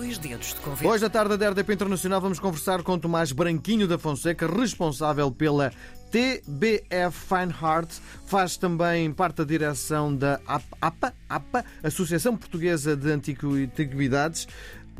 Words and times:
dois 0.00 0.16
dedos 0.16 0.54
de 0.54 0.60
conversa. 0.60 0.88
Hoje, 0.88 1.04
à 1.04 1.10
tarde 1.10 1.36
da 1.36 1.50
RDP 1.50 1.74
Internacional, 1.74 2.22
vamos 2.22 2.40
conversar 2.40 2.82
com 2.82 2.98
Tomás 2.98 3.32
Branquinho 3.32 3.86
da 3.86 3.98
Fonseca, 3.98 4.46
responsável 4.46 5.30
pela 5.30 5.70
TBF 6.10 7.12
Fine 7.12 7.54
Arts. 7.60 8.00
Faz 8.26 8.56
também 8.56 9.12
parte 9.12 9.36
da 9.36 9.44
direção 9.44 10.16
da 10.16 10.40
APA, 10.80 11.12
APA 11.28 11.64
Associação 11.82 12.34
Portuguesa 12.34 12.96
de 12.96 13.10
Antiguidades. 13.12 14.48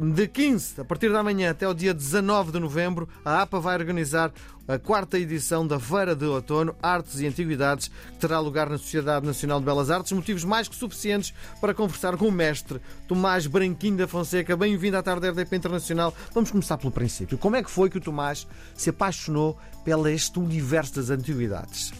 De 0.03 0.27
15, 0.27 0.81
a 0.81 0.85
partir 0.85 1.13
da 1.13 1.23
manhã 1.23 1.51
até 1.51 1.69
o 1.69 1.75
dia 1.75 1.93
19 1.93 2.53
de 2.53 2.59
novembro, 2.59 3.07
a 3.23 3.43
APA 3.43 3.61
vai 3.61 3.77
organizar 3.77 4.33
a 4.67 4.79
quarta 4.79 5.19
edição 5.19 5.67
da 5.67 5.79
Feira 5.79 6.17
de 6.17 6.25
Outono 6.25 6.75
Artes 6.83 7.21
e 7.21 7.27
Antiguidades, 7.27 7.89
que 7.89 8.19
terá 8.19 8.41
lugar 8.41 8.71
na 8.71 8.79
Sociedade 8.79 9.27
Nacional 9.27 9.59
de 9.59 9.67
Belas 9.67 9.91
Artes. 9.91 10.13
Motivos 10.13 10.43
mais 10.43 10.69
que 10.69 10.75
suficientes 10.75 11.35
para 11.61 11.75
conversar 11.75 12.17
com 12.17 12.29
o 12.29 12.33
mestre 12.33 12.81
Tomás 13.07 13.47
Branquinho 13.47 13.99
da 13.99 14.09
Fonseca. 14.09 14.57
Bem-vindo 14.57 14.97
à 14.97 15.03
tarde 15.03 15.21
da 15.21 15.33
RDP 15.33 15.57
Internacional. 15.57 16.15
Vamos 16.33 16.51
começar 16.51 16.79
pelo 16.79 16.91
princípio. 16.91 17.37
Como 17.37 17.57
é 17.57 17.63
que 17.63 17.71
foi 17.71 17.91
que 17.91 17.99
o 17.99 18.01
Tomás 18.01 18.49
se 18.75 18.89
apaixonou 18.89 19.59
pelo 19.85 20.09
este 20.09 20.39
universo 20.39 20.95
das 20.95 21.11
antiguidades? 21.11 21.93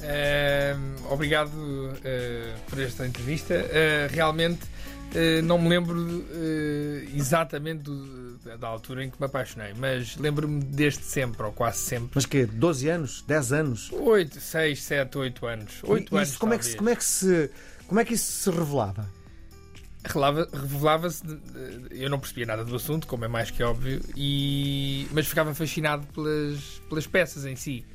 Uh, 0.00 1.12
obrigado 1.12 1.50
uh, 1.54 2.60
por 2.68 2.80
esta 2.80 3.06
entrevista. 3.06 3.54
Uh, 3.54 4.12
realmente 4.12 4.60
eh, 5.14 5.40
não 5.42 5.58
me 5.58 5.68
lembro 5.68 6.26
exatamente 7.14 7.82
do, 7.82 8.36
da 8.58 8.66
altura 8.66 9.04
em 9.04 9.10
que 9.10 9.16
me 9.20 9.26
apaixonei, 9.26 9.72
mas 9.76 10.16
lembro-me 10.16 10.60
desde 10.60 11.04
sempre, 11.04 11.40
ou 11.44 11.52
quase 11.52 11.78
sempre. 11.78 12.10
Mas 12.14 12.26
que 12.26 12.44
12 12.44 12.88
anos? 12.88 13.24
10 13.26 13.52
anos? 13.52 13.92
8, 13.92 14.40
6, 14.40 14.82
7, 14.82 15.18
8 15.18 15.46
anos. 15.46 15.80
8 15.84 16.16
anos 16.16 16.36
como, 16.36 16.54
é 16.54 16.58
que, 16.58 16.74
como, 16.74 16.88
é 16.88 16.96
que 16.96 17.04
se, 17.04 17.50
como 17.86 18.00
é 18.00 18.04
que 18.04 18.14
isso 18.14 18.32
se 18.32 18.50
revelava? 18.50 19.08
Revelava-se, 20.04 21.22
eu 21.92 22.10
não 22.10 22.18
percebia 22.18 22.46
nada 22.46 22.64
do 22.64 22.74
assunto, 22.74 23.06
como 23.06 23.24
é 23.24 23.28
mais 23.28 23.52
que 23.52 23.62
óbvio, 23.62 24.00
e, 24.16 25.06
mas 25.12 25.28
ficava 25.28 25.54
fascinado 25.54 26.06
pelas, 26.08 26.82
pelas 26.88 27.06
peças 27.06 27.46
em 27.46 27.54
si 27.54 27.86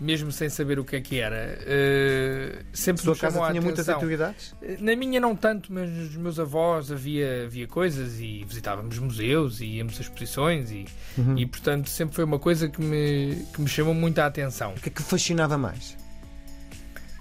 mesmo 0.00 0.32
sem 0.32 0.48
saber 0.48 0.78
o 0.78 0.84
que 0.84 0.96
é 0.96 1.00
que 1.00 1.20
era. 1.20 1.58
Uh, 1.60 2.64
sempre 2.72 3.02
Sua 3.02 3.16
casa 3.16 3.40
tinha 3.48 3.60
muitas 3.60 3.88
atividades? 3.88 4.54
Na 4.78 4.94
minha 4.96 5.20
não 5.20 5.34
tanto, 5.36 5.72
mas 5.72 5.88
nos 5.88 6.16
meus 6.16 6.38
avós 6.38 6.90
havia, 6.90 7.44
havia 7.44 7.66
coisas 7.66 8.20
e 8.20 8.44
visitávamos 8.44 8.98
museus 8.98 9.60
e 9.60 9.66
íamos 9.66 9.98
a 9.98 10.02
exposições 10.02 10.70
e, 10.70 10.86
uhum. 11.16 11.38
e 11.38 11.46
portanto 11.46 11.88
sempre 11.88 12.14
foi 12.14 12.24
uma 12.24 12.38
coisa 12.38 12.68
que 12.68 12.80
me, 12.80 13.36
que 13.52 13.60
me 13.60 13.68
chamou 13.68 13.94
muito 13.94 14.18
a 14.18 14.26
atenção. 14.26 14.72
O 14.72 14.80
que 14.80 14.88
é 14.88 14.92
que 14.92 15.02
fascinava 15.02 15.56
mais? 15.56 15.96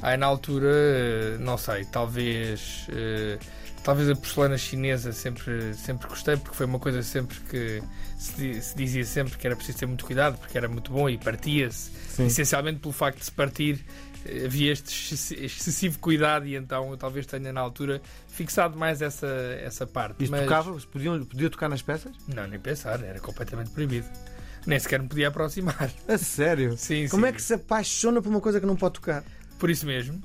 Aí 0.04 0.18
na 0.18 0.26
altura, 0.26 1.38
não 1.40 1.58
sei, 1.58 1.86
talvez. 1.86 2.88
Uh, 2.90 3.40
talvez 3.86 4.10
a 4.10 4.16
porcelana 4.16 4.58
chinesa 4.58 5.14
sempre, 5.14 5.74
sempre 5.74 6.10
gostei, 6.10 6.36
porque 6.36 6.58
foi 6.58 6.66
uma 6.66 6.78
coisa 6.78 7.02
sempre 7.02 7.40
que 7.50 7.82
se, 8.18 8.62
se 8.62 8.76
dizia 8.76 9.06
sempre 9.06 9.38
que 9.38 9.48
era 9.48 9.56
preciso 9.56 9.78
ter 9.78 9.86
muito 9.86 10.04
cuidado, 10.04 10.38
porque 10.38 10.58
era 10.58 10.68
muito 10.68 10.92
bom 10.92 11.10
e 11.10 11.18
partia-se. 11.18 11.90
Essencialmente 12.22 12.80
pelo 12.80 12.92
facto 12.92 13.20
de 13.20 13.26
se 13.26 13.32
partir, 13.32 13.80
eh, 14.26 14.44
havia 14.46 14.74
este 14.74 15.14
excessivo 15.14 15.98
cuidado 16.00 16.46
e 16.46 16.56
então 16.56 16.92
eu 16.92 16.98
talvez 16.98 17.26
tenha 17.26 17.54
na 17.54 17.62
altura 17.62 18.02
fixado 18.28 18.78
mais 18.78 19.02
essa, 19.02 19.28
essa 19.62 19.88
parte. 19.88 20.26
E 20.26 20.30
Mas... 20.30 20.42
tocava? 20.42 20.74
Podia, 20.92 21.12
podia 21.20 21.50
tocar 21.50 21.70
nas 21.70 21.82
peças? 21.82 22.12
Não, 22.28 22.46
nem 22.46 22.60
pensar, 22.60 23.02
era 23.02 23.22
completamente 23.22 23.70
proibido. 23.70 24.08
Nem 24.66 24.80
sequer 24.80 25.02
me 25.02 25.08
podia 25.08 25.28
aproximar. 25.28 25.90
A 26.08 26.18
sério? 26.18 26.78
Sim, 26.78 27.08
Como 27.10 27.26
sim. 27.26 27.30
é 27.30 27.34
que 27.34 27.42
se 27.42 27.54
apaixona 27.54 28.22
por 28.22 28.30
uma 28.30 28.40
coisa 28.42 28.60
que 28.60 28.66
não 28.66 28.76
pode 28.76 28.96
tocar? 28.96 29.24
Por 29.60 29.70
isso 29.70 29.86
mesmo. 29.86 30.22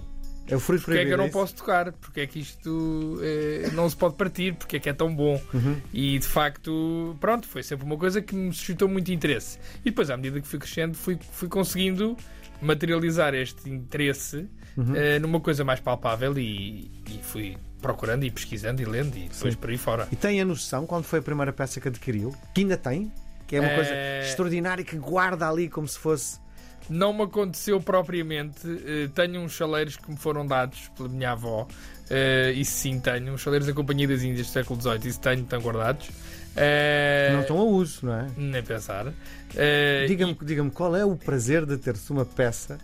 É 0.51 0.57
o 0.57 0.61
fruto 0.61 0.85
Porque 0.85 0.99
é 0.99 1.05
que 1.05 1.13
eu 1.13 1.19
não 1.19 1.27
é 1.27 1.31
posso 1.31 1.55
tocar? 1.55 1.93
Porque 1.93 2.21
é 2.21 2.27
que 2.27 2.41
isto 2.41 3.21
eh, 3.23 3.69
não 3.75 3.89
se 3.89 3.95
pode 3.95 4.15
partir? 4.15 4.55
Porque 4.55 4.77
é 4.77 4.81
que 4.81 4.89
é 4.89 4.95
tão 4.95 5.15
bom? 5.15 5.41
Uhum. 5.53 5.77
E 5.93 6.19
de 6.19 6.27
facto, 6.27 7.15
pronto, 7.21 7.47
foi 7.47 7.63
sempre 7.63 7.85
uma 7.85 7.99
coisa 7.99 8.23
que 8.23 8.35
me 8.35 8.53
suscitou 8.53 8.89
muito 8.89 9.13
interesse. 9.13 9.59
E 9.83 9.91
depois, 9.91 10.09
à 10.09 10.17
medida 10.17 10.41
que 10.41 10.49
fui 10.49 10.59
crescendo, 10.59 10.97
fui, 10.97 11.19
fui 11.33 11.49
conseguindo 11.49 12.17
materializar 12.63 13.35
este 13.35 13.69
interesse 13.69 14.49
uhum. 14.77 14.97
eh, 14.97 15.19
numa 15.19 15.39
coisa 15.39 15.65
mais 15.65 15.81
palpável 15.81 16.37
e, 16.39 16.91
e, 17.07 17.21
fui 17.23 17.57
procurando 17.83 18.25
e 18.25 18.31
pesquisando 18.31 18.81
e 18.81 18.87
lendo 18.87 19.17
e 19.17 19.29
depois 19.29 19.53
Sim. 19.53 19.61
por 19.61 19.69
aí 19.69 19.77
fora. 19.77 20.09
E 20.11 20.17
tem 20.17 20.41
a 20.41 20.45
noção 20.47 20.87
quando 20.87 21.05
foi 21.05 21.19
a 21.19 21.23
primeira 21.23 21.53
peça 21.53 21.79
que 21.79 21.89
adquiriu? 21.89 22.35
Que 22.55 22.63
ainda 22.63 22.77
tem? 22.79 23.13
Que 23.47 23.57
é 23.57 23.61
uma 23.61 23.75
coisa 23.75 23.91
eh, 23.93 24.23
extraordinária 24.25 24.83
que 24.83 24.97
guarda 24.97 25.49
ali 25.49 25.69
como 25.69 25.87
se 25.87 25.99
fosse 25.99 26.41
não 26.89 27.13
me 27.13 27.23
aconteceu 27.23 27.81
propriamente. 27.81 28.67
Uh, 28.67 29.09
tenho 29.15 29.41
uns 29.41 29.53
chaleiros 29.53 29.97
que 29.97 30.11
me 30.11 30.17
foram 30.17 30.47
dados 30.47 30.91
pela 30.97 31.09
minha 31.09 31.33
avó. 31.33 31.67
Uh, 32.11 32.53
isso 32.55 32.73
sim 32.73 32.99
tenho. 33.01 33.35
Os 33.35 33.41
chaleiros 33.41 33.67
da 33.67 33.75
Companhia 33.75 34.09
das 34.09 34.23
Índias 34.23 34.47
do 34.47 34.53
século 34.53 34.81
XVIII. 34.81 35.09
Isso 35.09 35.21
tenho, 35.21 35.43
estão 35.43 35.61
guardados. 35.61 36.09
Uh, 36.09 37.33
não 37.33 37.41
estão 37.41 37.59
a 37.59 37.65
uso, 37.65 38.07
não 38.07 38.15
é? 38.15 38.27
Nem 38.37 38.63
pensar. 38.63 39.07
Uh, 39.07 40.07
Diga-me 40.07 40.37
e... 40.41 40.45
diga 40.45 40.71
qual 40.71 40.97
é 40.97 41.05
o 41.05 41.17
prazer 41.17 41.67
de 41.67 41.77
ter-se 41.77 42.11
uma 42.11 42.25
peça 42.25 42.79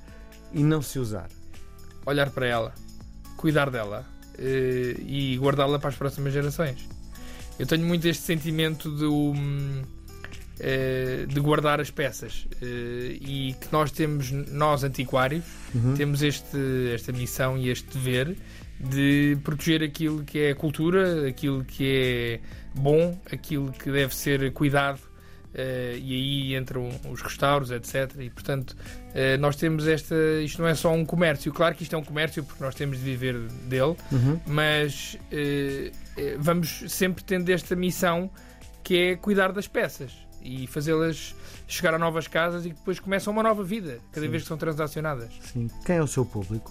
e 0.52 0.62
não 0.62 0.82
se 0.82 0.98
usar? 0.98 1.28
Olhar 2.06 2.30
para 2.30 2.46
ela, 2.46 2.74
cuidar 3.36 3.70
dela 3.70 4.04
e 4.36 5.38
guardá-la 5.40 5.78
para 5.78 5.88
as 5.88 5.96
próximas 5.96 6.32
gerações. 6.32 6.86
Eu 7.58 7.66
tenho 7.66 7.86
muito 7.86 8.06
este 8.06 8.22
sentimento 8.22 8.90
de. 8.90 9.06
Eh, 10.60 11.26
de 11.26 11.40
guardar 11.40 11.80
as 11.80 11.90
peças 11.90 12.46
eh, 12.62 13.18
e 13.20 13.56
que 13.60 13.72
nós 13.72 13.90
temos, 13.90 14.30
nós 14.30 14.84
antiquários, 14.84 15.44
uhum. 15.74 15.94
temos 15.94 16.22
este, 16.22 16.92
esta 16.94 17.10
missão 17.10 17.58
e 17.58 17.70
este 17.70 17.98
dever 17.98 18.36
de 18.78 19.36
proteger 19.42 19.82
aquilo 19.82 20.22
que 20.22 20.38
é 20.38 20.54
cultura, 20.54 21.26
aquilo 21.26 21.64
que 21.64 21.84
é 21.84 22.40
bom, 22.72 23.20
aquilo 23.32 23.72
que 23.72 23.90
deve 23.90 24.14
ser 24.14 24.52
cuidado. 24.52 25.00
Uh, 25.54 25.96
e 25.98 26.14
aí 26.50 26.56
entram 26.56 26.88
os 27.08 27.22
restauros, 27.22 27.70
etc. 27.70 28.12
E 28.18 28.28
portanto, 28.28 28.72
uh, 28.72 29.38
nós 29.38 29.54
temos 29.54 29.86
esta. 29.86 30.16
Isto 30.42 30.62
não 30.62 30.68
é 30.68 30.74
só 30.74 30.92
um 30.92 31.04
comércio, 31.04 31.52
claro 31.52 31.76
que 31.76 31.84
isto 31.84 31.94
é 31.94 31.98
um 31.98 32.02
comércio 32.02 32.42
porque 32.42 32.62
nós 32.62 32.74
temos 32.74 32.98
de 32.98 33.04
viver 33.04 33.38
dele, 33.68 33.96
uhum. 34.10 34.40
mas 34.48 35.16
uh, 35.16 35.92
vamos 36.38 36.84
sempre 36.88 37.22
tendo 37.22 37.48
esta 37.50 37.76
missão 37.76 38.28
que 38.82 38.96
é 38.96 39.16
cuidar 39.16 39.52
das 39.52 39.68
peças 39.68 40.23
e 40.44 40.66
fazê-las 40.66 41.34
chegar 41.66 41.94
a 41.94 41.98
novas 41.98 42.28
casas 42.28 42.66
e 42.66 42.70
que 42.70 42.76
depois 42.76 43.00
começam 43.00 43.32
uma 43.32 43.42
nova 43.42 43.64
vida, 43.64 43.98
cada 44.12 44.26
Sim. 44.26 44.30
vez 44.30 44.42
que 44.42 44.48
são 44.48 44.56
transacionadas. 44.56 45.32
Sim. 45.52 45.68
Quem 45.84 45.96
é 45.96 46.02
o 46.02 46.06
seu 46.06 46.24
público? 46.24 46.70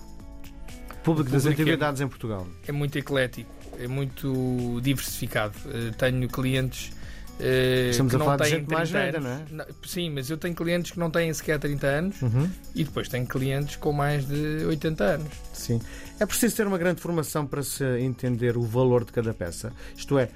O 0.92 1.04
público, 1.04 1.32
das 1.32 1.46
atividades 1.46 2.00
é, 2.00 2.06
em 2.06 2.08
Portugal. 2.08 2.48
É 2.68 2.72
muito 2.72 2.98
eclético, 2.98 3.50
é 3.78 3.88
muito 3.88 4.80
diversificado. 4.82 5.54
Uh, 5.66 5.92
tenho 5.98 6.28
clientes. 6.30 6.94
Uh, 7.40 7.90
Estamos 7.90 8.12
que 8.12 8.16
a 8.16 8.20
falar 8.20 8.38
não 8.38 8.46
de 8.46 8.52
gente 8.52 8.72
mais 8.72 8.92
velha, 8.92 9.20
não 9.20 9.30
é? 9.30 9.42
Não, 9.50 9.66
sim, 9.84 10.10
mas 10.12 10.30
eu 10.30 10.38
tenho 10.38 10.56
clientes 10.56 10.92
que 10.92 11.00
não 11.00 11.10
têm 11.10 11.34
sequer 11.34 11.60
30 11.60 11.88
anos 11.88 12.22
uhum. 12.22 12.50
e 12.76 12.84
depois 12.84 13.10
tenho 13.10 13.26
clientes 13.26 13.76
com 13.76 13.92
mais 13.92 14.26
de 14.26 14.64
80 14.66 15.04
anos. 15.04 15.34
Sim. 15.52 15.82
É 16.20 16.26
preciso 16.26 16.56
ter 16.56 16.68
uma 16.68 16.78
grande 16.78 17.02
formação 17.02 17.46
para 17.46 17.64
se 17.64 17.84
entender 18.00 18.56
o 18.56 18.62
valor 18.62 19.04
de 19.04 19.12
cada 19.12 19.34
peça. 19.34 19.74
Isto 19.98 20.20
é, 20.20 20.30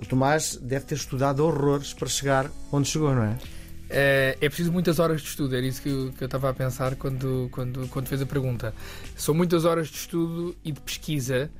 o 0.00 0.06
Tomás 0.06 0.56
deve 0.56 0.84
ter 0.86 0.94
estudado 0.94 1.44
horrores 1.44 1.92
para 1.92 2.08
chegar 2.08 2.50
onde 2.72 2.88
chegou, 2.88 3.14
não 3.14 3.24
é? 3.24 3.38
É, 3.90 4.36
é 4.40 4.48
preciso 4.48 4.70
muitas 4.70 4.98
horas 4.98 5.22
de 5.22 5.28
estudo, 5.28 5.56
era 5.56 5.66
isso 5.66 5.80
que 5.80 5.88
eu, 5.88 6.12
que 6.12 6.22
eu 6.22 6.26
estava 6.26 6.50
a 6.50 6.54
pensar 6.54 6.94
quando, 6.96 7.48
quando, 7.50 7.88
quando 7.88 8.06
fez 8.06 8.20
a 8.20 8.26
pergunta. 8.26 8.74
São 9.16 9.34
muitas 9.34 9.64
horas 9.64 9.88
de 9.88 9.96
estudo 9.96 10.54
e 10.64 10.72
de 10.72 10.80
pesquisa, 10.80 11.50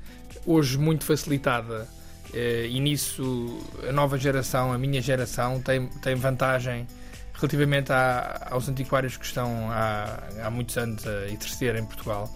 hoje 0.45 0.77
muito 0.77 1.03
facilitada, 1.05 1.87
é, 2.33 2.67
e 2.67 2.79
nisso 2.79 3.59
a 3.87 3.91
nova 3.91 4.17
geração, 4.17 4.71
a 4.71 4.77
minha 4.77 5.01
geração, 5.01 5.59
tem, 5.61 5.87
tem 5.87 6.15
vantagem 6.15 6.85
relativamente 7.33 7.91
a, 7.91 8.49
aos 8.51 8.69
antiquários 8.69 9.17
que 9.17 9.25
estão 9.25 9.71
há, 9.71 10.19
há 10.43 10.49
muitos 10.51 10.77
anos 10.77 11.05
a 11.07 11.25
exercer 11.27 11.75
em 11.75 11.85
Portugal 11.85 12.29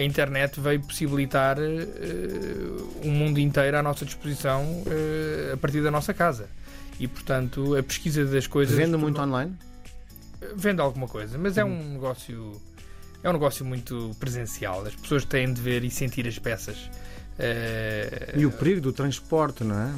a 0.00 0.04
internet 0.04 0.58
veio 0.58 0.80
possibilitar 0.80 1.58
uh, 1.58 3.00
um 3.04 3.10
mundo 3.10 3.38
inteiro 3.38 3.76
à 3.76 3.82
nossa 3.82 4.04
disposição 4.04 4.62
uh, 4.62 5.52
a 5.52 5.56
partir 5.58 5.82
da 5.82 5.90
nossa 5.90 6.14
casa. 6.14 6.48
E, 6.98 7.06
portanto, 7.06 7.76
a 7.76 7.82
pesquisa 7.82 8.24
das 8.24 8.46
coisas. 8.46 8.74
Vende 8.74 8.96
muito 8.96 9.20
online? 9.20 9.54
Vende 10.56 10.80
alguma 10.80 11.06
coisa, 11.06 11.38
mas 11.38 11.58
é 11.58 11.64
um 11.64 11.92
negócio. 11.92 12.60
É 13.22 13.28
um 13.28 13.34
negócio 13.34 13.64
muito 13.64 14.16
presencial. 14.18 14.86
As 14.86 14.94
pessoas 14.94 15.24
têm 15.24 15.52
de 15.52 15.60
ver 15.60 15.84
e 15.84 15.90
sentir 15.90 16.26
as 16.26 16.38
peças. 16.38 16.78
Uh, 17.38 18.38
e 18.38 18.46
o 18.46 18.50
perigo 18.50 18.80
do 18.80 18.92
transporte, 18.92 19.64
não 19.64 19.78
é? 19.78 19.94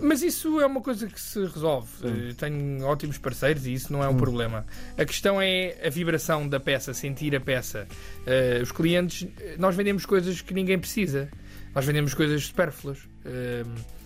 Mas 0.00 0.22
isso 0.22 0.60
é 0.60 0.66
uma 0.66 0.80
coisa 0.80 1.06
que 1.08 1.20
se 1.20 1.40
resolve. 1.40 1.88
Sim. 2.00 2.34
Tenho 2.36 2.84
ótimos 2.84 3.18
parceiros 3.18 3.66
e 3.66 3.72
isso 3.72 3.92
não 3.92 4.02
é 4.02 4.08
um 4.08 4.16
problema. 4.16 4.64
A 4.96 5.04
questão 5.04 5.42
é 5.42 5.76
a 5.84 5.90
vibração 5.90 6.48
da 6.48 6.60
peça, 6.60 6.94
sentir 6.94 7.34
a 7.34 7.40
peça. 7.40 7.88
Uh, 8.20 8.62
os 8.62 8.70
clientes, 8.70 9.26
nós 9.58 9.74
vendemos 9.74 10.06
coisas 10.06 10.40
que 10.40 10.54
ninguém 10.54 10.78
precisa. 10.78 11.28
Nós 11.74 11.84
vendemos 11.84 12.14
coisas 12.14 12.46
supérfluas. 12.46 12.98
Uh, 13.26 14.02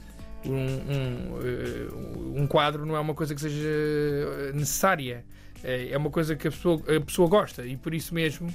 um, 0.46 2.36
um, 2.36 2.42
um, 2.42 2.46
quadro 2.46 2.86
não 2.86 2.96
é 2.96 3.00
uma 3.00 3.14
coisa 3.14 3.34
que 3.34 3.40
seja 3.40 3.68
necessária. 4.54 5.24
É 5.62 5.96
uma 5.96 6.10
coisa 6.10 6.36
que 6.36 6.46
a 6.46 6.50
pessoa, 6.50 6.80
a 6.96 7.00
pessoa 7.00 7.28
gosta 7.28 7.66
e 7.66 7.76
por 7.76 7.92
isso 7.92 8.14
mesmo 8.14 8.54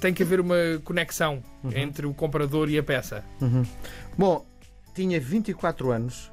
tem 0.00 0.12
que 0.12 0.24
haver 0.24 0.40
uma 0.40 0.56
conexão 0.82 1.42
uhum. 1.62 1.70
entre 1.76 2.06
o 2.06 2.12
comprador 2.12 2.68
e 2.68 2.78
a 2.78 2.82
peça. 2.82 3.24
Uhum. 3.40 3.64
Bom, 4.18 4.44
tinha 4.94 5.20
24 5.20 5.90
anos 5.90 6.30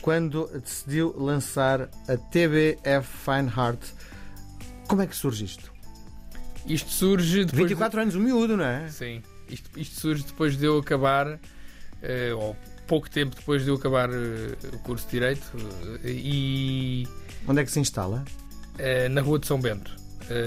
quando 0.00 0.46
decidiu 0.58 1.14
lançar 1.16 1.82
a 2.08 2.16
TBF 2.16 3.06
Fine 3.06 3.48
Heart. 3.48 3.80
Como 4.88 5.02
é 5.02 5.06
que 5.06 5.14
surge 5.14 5.44
isto? 5.44 5.72
Isto 6.66 6.90
surge 6.90 7.44
depois. 7.44 7.68
24 7.68 7.96
de... 7.96 8.02
anos, 8.02 8.14
um 8.16 8.20
miúdo, 8.20 8.56
não 8.56 8.64
é? 8.64 8.88
Sim. 8.88 9.22
Isto, 9.48 9.70
isto 9.78 10.00
surge 10.00 10.24
depois 10.24 10.56
de 10.56 10.64
eu 10.64 10.78
acabar, 10.78 11.26
uh, 11.26 11.38
ou 12.38 12.56
pouco 12.86 13.08
tempo 13.10 13.34
depois 13.36 13.64
de 13.64 13.70
eu 13.70 13.74
acabar 13.76 14.10
uh, 14.10 14.14
o 14.72 14.78
curso 14.80 15.04
de 15.06 15.12
Direito. 15.12 15.44
Uh, 15.54 16.06
e. 16.06 17.08
Onde 17.46 17.60
é 17.60 17.64
que 17.64 17.70
se 17.70 17.80
instala? 17.80 18.24
na 19.10 19.20
Rua 19.20 19.38
de 19.38 19.46
São 19.46 19.60
Bento. 19.60 19.99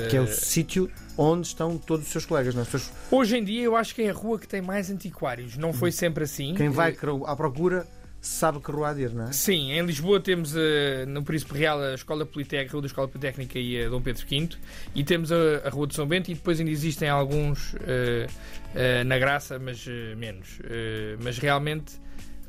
Que 0.09 0.17
é 0.17 0.21
o 0.21 0.27
sítio 0.27 0.89
onde 1.17 1.47
estão 1.47 1.77
todos 1.77 2.05
os 2.05 2.11
seus 2.11 2.25
colegas, 2.25 2.55
não 2.55 2.61
é? 2.61 2.65
Seus... 2.65 2.91
Hoje 3.11 3.37
em 3.37 3.43
dia 3.43 3.63
eu 3.63 3.75
acho 3.75 3.93
que 3.93 4.01
é 4.01 4.09
a 4.09 4.13
rua 4.13 4.39
que 4.39 4.47
tem 4.47 4.61
mais 4.61 4.89
antiquários. 4.89 5.57
Não 5.57 5.73
foi 5.73 5.91
sempre 5.91 6.23
assim. 6.23 6.55
Quem 6.55 6.69
vai 6.69 6.95
à 7.25 7.35
procura 7.35 7.87
sabe 8.23 8.61
que 8.61 8.71
rua 8.71 8.89
há 8.89 8.93
de 8.93 9.01
ir, 9.01 9.13
não 9.13 9.25
é? 9.25 9.31
Sim, 9.33 9.73
em 9.73 9.85
Lisboa 9.85 10.19
temos 10.19 10.55
uh, 10.55 11.05
no 11.07 11.23
Príncipe 11.23 11.57
Real 11.57 11.79
a 11.81 11.93
Escola 11.93 12.25
Politécnica, 12.25 12.71
a 12.71 12.71
Rua 12.71 12.81
da 12.81 12.87
Escola 12.87 13.07
Politécnica 13.09 13.59
e 13.59 13.83
a 13.83 13.89
Dom 13.89 14.01
Pedro 14.01 14.25
V 14.25 14.49
e 14.95 15.03
temos 15.03 15.31
a, 15.31 15.35
a 15.65 15.69
Rua 15.69 15.87
de 15.87 15.95
São 15.95 16.07
Bento 16.07 16.31
e 16.31 16.33
depois 16.33 16.57
ainda 16.57 16.71
existem 16.71 17.09
alguns 17.09 17.73
uh, 17.73 17.77
uh, 17.77 19.03
na 19.05 19.19
Graça, 19.19 19.59
mas 19.59 19.85
menos. 20.17 20.59
mas 21.21 21.37
realmente 21.37 22.01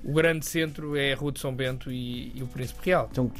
o 0.04 0.12
grande 0.12 0.46
centro 0.46 0.96
é 0.96 1.12
a 1.12 1.16
Rua 1.16 1.32
de 1.32 1.40
São 1.40 1.54
Bento 1.54 1.90
e, 1.90 2.32
e 2.36 2.42
o 2.42 2.46
Príncipe 2.46 2.80
Real. 2.84 3.08
Então, 3.10 3.32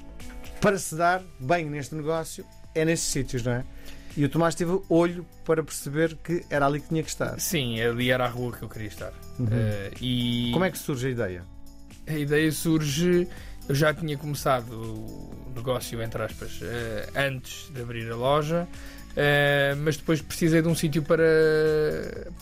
para 0.60 0.78
se 0.78 0.96
dar 0.96 1.22
bem 1.38 1.66
neste 1.66 1.94
negócio, 1.94 2.44
é 2.74 2.84
nesses 2.84 3.06
sítios, 3.06 3.42
não 3.42 3.52
é? 3.52 3.64
E 4.16 4.24
o 4.24 4.28
Tomás 4.28 4.54
teve 4.54 4.80
olho 4.88 5.26
para 5.44 5.62
perceber 5.62 6.16
que 6.22 6.44
era 6.48 6.66
ali 6.66 6.80
que 6.80 6.88
tinha 6.88 7.02
que 7.02 7.08
estar. 7.08 7.38
Sim, 7.40 7.80
ali 7.80 8.10
era 8.10 8.24
a 8.24 8.28
rua 8.28 8.52
que 8.52 8.62
eu 8.62 8.68
queria 8.68 8.88
estar. 8.88 9.12
Uhum. 9.38 9.48
e... 10.00 10.50
Como 10.52 10.64
é 10.64 10.70
que 10.70 10.78
surge 10.78 11.08
a 11.08 11.10
ideia? 11.10 11.54
a 12.06 12.12
ideia 12.12 12.50
surge. 12.52 13.28
Eu 13.66 13.74
já 13.74 13.94
tinha 13.94 14.16
começado 14.18 14.70
o 14.70 15.52
negócio, 15.56 16.02
entre 16.02 16.22
aspas, 16.22 16.60
eh, 16.62 17.08
antes 17.16 17.70
de 17.72 17.80
abrir 17.80 18.10
a 18.12 18.14
loja, 18.14 18.68
eh, 19.16 19.74
mas 19.78 19.96
depois 19.96 20.20
precisei 20.20 20.60
de 20.60 20.68
um 20.68 20.74
sítio 20.74 21.02
para, 21.02 21.24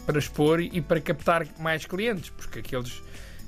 para 0.04 0.18
expor 0.18 0.60
e 0.60 0.80
para 0.80 1.00
captar 1.00 1.46
mais 1.60 1.86
clientes, 1.86 2.30
porque 2.30 2.58
aqueles 2.58 3.00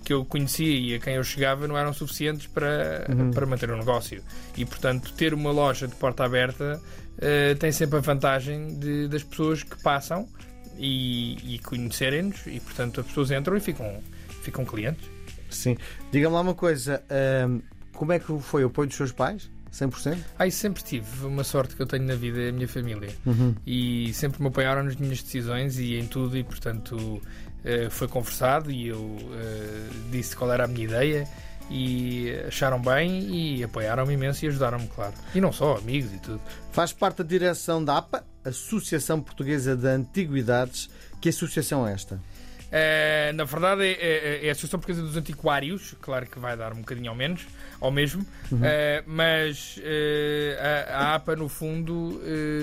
que 0.05 0.13
eu 0.13 0.25
conhecia 0.25 0.79
e 0.79 0.95
a 0.95 1.01
quem 1.01 1.15
eu 1.15 1.25
chegava 1.25 1.67
não 1.67 1.77
eram 1.77 1.93
suficientes 1.93 2.47
para, 2.47 3.07
uhum. 3.09 3.31
para 3.31 3.47
manter 3.47 3.71
o 3.71 3.77
negócio. 3.77 4.23
E, 4.57 4.65
portanto, 4.65 5.13
ter 5.15 5.33
uma 5.33 5.51
loja 5.51 5.89
de 5.89 5.95
porta 5.95 6.25
aberta 6.25 6.81
uh, 7.17 7.59
tem 7.59 7.73
sempre 7.73 7.99
a 7.99 8.01
vantagem 8.01 8.79
de, 8.79 9.09
das 9.09 9.23
pessoas 9.23 9.63
que 9.63 9.83
passam 9.83 10.29
e, 10.77 11.55
e 11.55 11.59
conhecerem-nos 11.61 12.47
e, 12.47 12.61
portanto, 12.61 13.01
as 13.01 13.07
pessoas 13.07 13.31
entram 13.31 13.57
e 13.57 13.61
ficam, 13.61 14.03
ficam 14.43 14.65
clientes. 14.65 15.09
Sim. 15.49 15.77
Diga-me 16.13 16.35
lá 16.35 16.41
uma 16.43 16.55
coisa, 16.55 17.03
um, 17.49 17.63
como 17.93 18.13
é 18.13 18.19
que 18.19 18.39
foi 18.41 18.65
o 18.65 18.67
apoio 18.67 18.89
dos 18.89 18.97
seus 18.97 19.13
pais? 19.13 19.51
100%? 19.73 20.19
Ai, 20.39 20.51
sempre 20.51 20.83
tive 20.85 21.27
uma 21.27 21.43
sorte 21.43 21.75
que 21.75 21.83
eu 21.83 21.87
tenho 21.87 22.05
na 22.05 22.15
vida, 22.15 22.41
é 22.41 22.49
a 22.51 22.53
minha 22.53 22.69
família. 22.69 23.11
Uhum. 23.27 23.55
E 23.67 24.13
sempre 24.13 24.41
me 24.41 24.49
apoiaram 24.49 24.85
nas 24.85 24.97
minhas 24.97 25.23
decisões 25.23 25.79
e 25.79 25.97
em 25.97 26.07
tudo, 26.07 26.37
e 26.37 26.45
portanto 26.45 27.21
uh, 27.65 27.91
foi 27.91 28.09
conversado 28.09 28.71
e 28.71 28.89
eu 28.89 28.99
uh, 28.99 30.11
disse 30.11 30.37
qual 30.37 30.53
era 30.53 30.65
a 30.65 30.69
minha 30.69 30.85
ideia 30.85 31.29
e 31.71 32.31
acharam 32.47 32.81
bem 32.81 33.35
e 33.35 33.65
apoiaram-me 33.65 34.15
imenso 34.15 34.45
e 34.45 34.49
ajudaram-me, 34.49 34.87
claro. 34.89 35.15
E 35.35 35.41
não 35.41 35.53
só, 35.53 35.77
amigos 35.77 36.13
e 36.13 36.19
tudo. 36.19 36.41
Faz 36.73 36.93
parte 36.93 37.19
da 37.19 37.25
direção 37.25 37.85
da 37.85 37.99
APA, 37.99 38.25
Associação 38.45 39.21
Portuguesa 39.21 39.77
de 39.77 39.87
Antiguidades. 39.87 40.91
Que 41.21 41.31
associação 41.31 41.87
é 41.89 41.93
esta? 41.93 42.17
Uh, 42.17 43.33
na 43.35 43.45
verdade, 43.45 43.85
é, 43.85 43.93
é, 43.93 44.47
é, 44.47 44.49
a 44.49 44.53
Associação 44.53 44.81
Portuguesa 44.81 45.07
dos 45.07 45.17
Antiquários, 45.17 45.95
claro 46.01 46.27
que 46.27 46.39
vai 46.39 46.57
dar 46.57 46.73
um 46.73 46.81
bocadinho 46.81 47.09
ao 47.09 47.17
menos, 47.17 47.47
ao 47.81 47.91
mesmo, 47.91 48.27
uhum. 48.51 48.59
uh, 48.59 49.05
mas 49.07 49.77
uh, 49.79 50.91
a, 50.91 50.97
a, 50.97 51.15
APA, 51.15 51.37
no 51.37 51.49
fundo, 51.49 52.21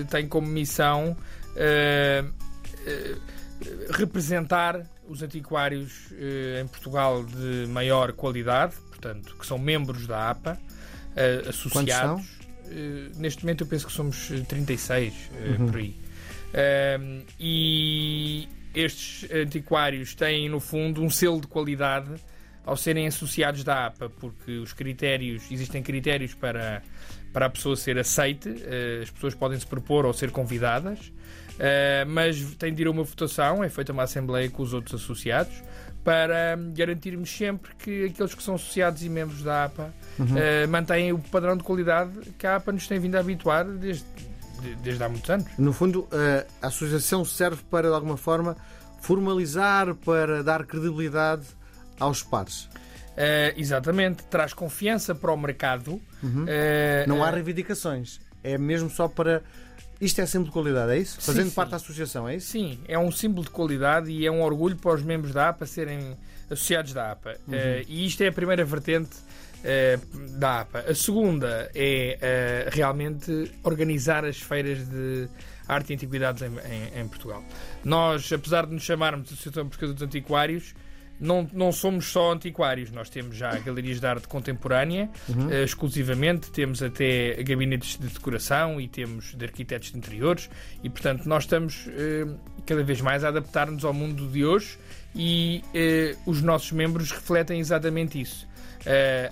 tem 0.09 0.27
como 0.27 0.47
missão 0.47 1.15
representar 3.89 4.85
os 5.07 5.21
antiquários 5.21 6.11
em 6.61 6.67
Portugal 6.67 7.23
de 7.23 7.67
maior 7.67 8.13
qualidade, 8.13 8.75
portanto, 8.87 9.35
que 9.37 9.45
são 9.45 9.57
membros 9.57 10.07
da 10.07 10.29
APA, 10.29 10.57
associados. 11.47 12.25
neste 13.17 13.43
momento, 13.43 13.63
eu 13.63 13.67
penso 13.67 13.87
que 13.87 13.93
somos 13.93 14.31
36 14.47 15.13
uhum. 15.59 15.67
por 15.67 15.77
aí. 15.77 15.95
e 17.39 18.47
estes 18.73 19.29
antiquários 19.31 20.15
têm, 20.15 20.47
no 20.47 20.59
fundo, 20.59 21.01
um 21.03 21.09
selo 21.09 21.41
de 21.41 21.47
qualidade 21.47 22.11
ao 22.65 22.77
serem 22.77 23.07
associados 23.07 23.63
da 23.63 23.87
APA, 23.87 24.09
porque 24.09 24.57
os 24.57 24.73
critérios, 24.73 25.43
existem 25.51 25.81
critérios 25.81 26.33
para, 26.33 26.81
para 27.33 27.47
a 27.47 27.49
pessoa 27.49 27.75
ser 27.75 27.97
aceite, 27.97 28.49
eh, 28.63 29.01
as 29.03 29.09
pessoas 29.09 29.33
podem 29.33 29.59
se 29.59 29.65
propor 29.65 30.05
ou 30.05 30.13
ser 30.13 30.31
convidadas, 30.31 31.11
eh, 31.57 32.05
mas 32.05 32.39
tem 32.55 32.73
de 32.73 32.83
ir 32.83 32.87
a 32.87 32.91
uma 32.91 33.03
votação, 33.03 33.63
é 33.63 33.69
feita 33.69 33.91
uma 33.91 34.03
assembleia 34.03 34.49
com 34.49 34.61
os 34.61 34.73
outros 34.73 35.01
associados, 35.01 35.53
para 36.03 36.57
garantirmos 36.73 37.29
sempre 37.29 37.75
que 37.75 38.05
aqueles 38.05 38.33
que 38.33 38.41
são 38.41 38.55
associados 38.55 39.03
e 39.03 39.09
membros 39.09 39.43
da 39.43 39.65
APA 39.65 39.93
uhum. 40.17 40.35
Eh, 40.35 40.67
mantêm 40.67 41.13
o 41.13 41.19
padrão 41.19 41.55
de 41.55 41.63
qualidade 41.63 42.11
que 42.37 42.47
a 42.47 42.55
APA 42.55 42.71
nos 42.71 42.87
tem 42.87 42.99
vindo 42.99 43.15
a 43.15 43.19
habituar 43.19 43.65
desde 43.65 44.05
desde 44.83 45.03
há 45.03 45.09
muitos 45.09 45.27
anos. 45.27 45.47
No 45.57 45.73
fundo, 45.73 46.07
a 46.61 46.67
associação 46.67 47.25
serve 47.25 47.63
para, 47.67 47.87
de 47.87 47.95
alguma 47.95 48.15
forma, 48.15 48.55
formalizar, 49.01 49.95
para 49.95 50.43
dar 50.43 50.67
credibilidade 50.67 51.47
aos 52.01 52.23
pares. 52.23 52.67
Uh, 53.11 53.53
exatamente, 53.55 54.23
traz 54.23 54.53
confiança 54.53 55.13
para 55.13 55.31
o 55.31 55.37
mercado. 55.37 56.01
Uhum. 56.23 56.43
Uh, 56.43 57.07
Não 57.07 57.23
há 57.23 57.29
reivindicações, 57.29 58.19
é 58.43 58.57
mesmo 58.57 58.89
só 58.89 59.07
para. 59.07 59.43
Isto 59.99 60.19
é 60.19 60.25
símbolo 60.25 60.47
de 60.47 60.53
qualidade, 60.53 60.91
é 60.93 60.97
isso? 60.97 61.21
Fazendo 61.21 61.49
sim, 61.49 61.55
parte 61.55 61.67
sim. 61.67 61.71
da 61.71 61.77
associação, 61.77 62.27
é 62.27 62.37
isso? 62.37 62.47
Sim, 62.47 62.79
é 62.87 62.97
um 62.97 63.11
símbolo 63.11 63.43
de 63.43 63.51
qualidade 63.51 64.09
e 64.09 64.25
é 64.25 64.31
um 64.31 64.41
orgulho 64.41 64.75
para 64.75 64.95
os 64.95 65.03
membros 65.03 65.31
da 65.31 65.49
APA 65.49 65.67
serem 65.67 66.17
associados 66.49 66.91
da 66.91 67.11
APA. 67.11 67.37
Uhum. 67.47 67.53
Uh, 67.53 67.85
e 67.87 68.07
isto 68.07 68.23
é 68.23 68.27
a 68.27 68.31
primeira 68.31 68.65
vertente 68.65 69.17
da 70.39 70.61
APA. 70.61 70.79
A 70.89 70.95
segunda 70.95 71.69
é 71.75 72.67
realmente 72.71 73.51
organizar 73.61 74.25
as 74.25 74.37
feiras 74.41 74.79
de 74.89 75.29
arte 75.67 75.91
e 75.91 75.95
antiguidades 75.95 76.41
em, 76.41 76.47
em, 76.47 77.01
em, 77.01 77.07
Portugal. 77.07 77.43
Nós, 77.83 78.33
apesar 78.33 78.65
de 78.65 78.73
nos 78.73 78.81
chamarmos 78.81 79.31
Associação 79.31 79.67
Portuguesa 79.67 79.93
dos 79.93 80.01
Antiquários, 80.01 80.73
não, 81.21 81.47
não 81.53 81.71
somos 81.71 82.07
só 82.07 82.33
antiquários, 82.33 82.91
nós 82.91 83.09
temos 83.09 83.37
já 83.37 83.51
galerias 83.59 83.99
de 83.99 84.07
arte 84.07 84.27
contemporânea, 84.27 85.07
uhum. 85.29 85.47
uh, 85.47 85.63
exclusivamente, 85.63 86.49
temos 86.51 86.81
até 86.81 87.41
gabinetes 87.43 87.97
de 87.97 88.07
decoração 88.07 88.81
e 88.81 88.87
temos 88.87 89.35
de 89.35 89.45
arquitetos 89.45 89.91
de 89.91 89.97
interiores, 89.97 90.49
e 90.83 90.89
portanto 90.89 91.25
nós 91.27 91.43
estamos 91.43 91.85
uh, 91.85 92.37
cada 92.65 92.83
vez 92.83 92.99
mais 93.01 93.23
a 93.23 93.27
adaptar-nos 93.27 93.85
ao 93.85 93.93
mundo 93.93 94.27
de 94.27 94.43
hoje 94.43 94.77
e 95.13 95.63
uh, 95.67 96.31
os 96.31 96.41
nossos 96.41 96.71
membros 96.71 97.11
refletem 97.11 97.59
exatamente 97.59 98.19
isso. 98.19 98.49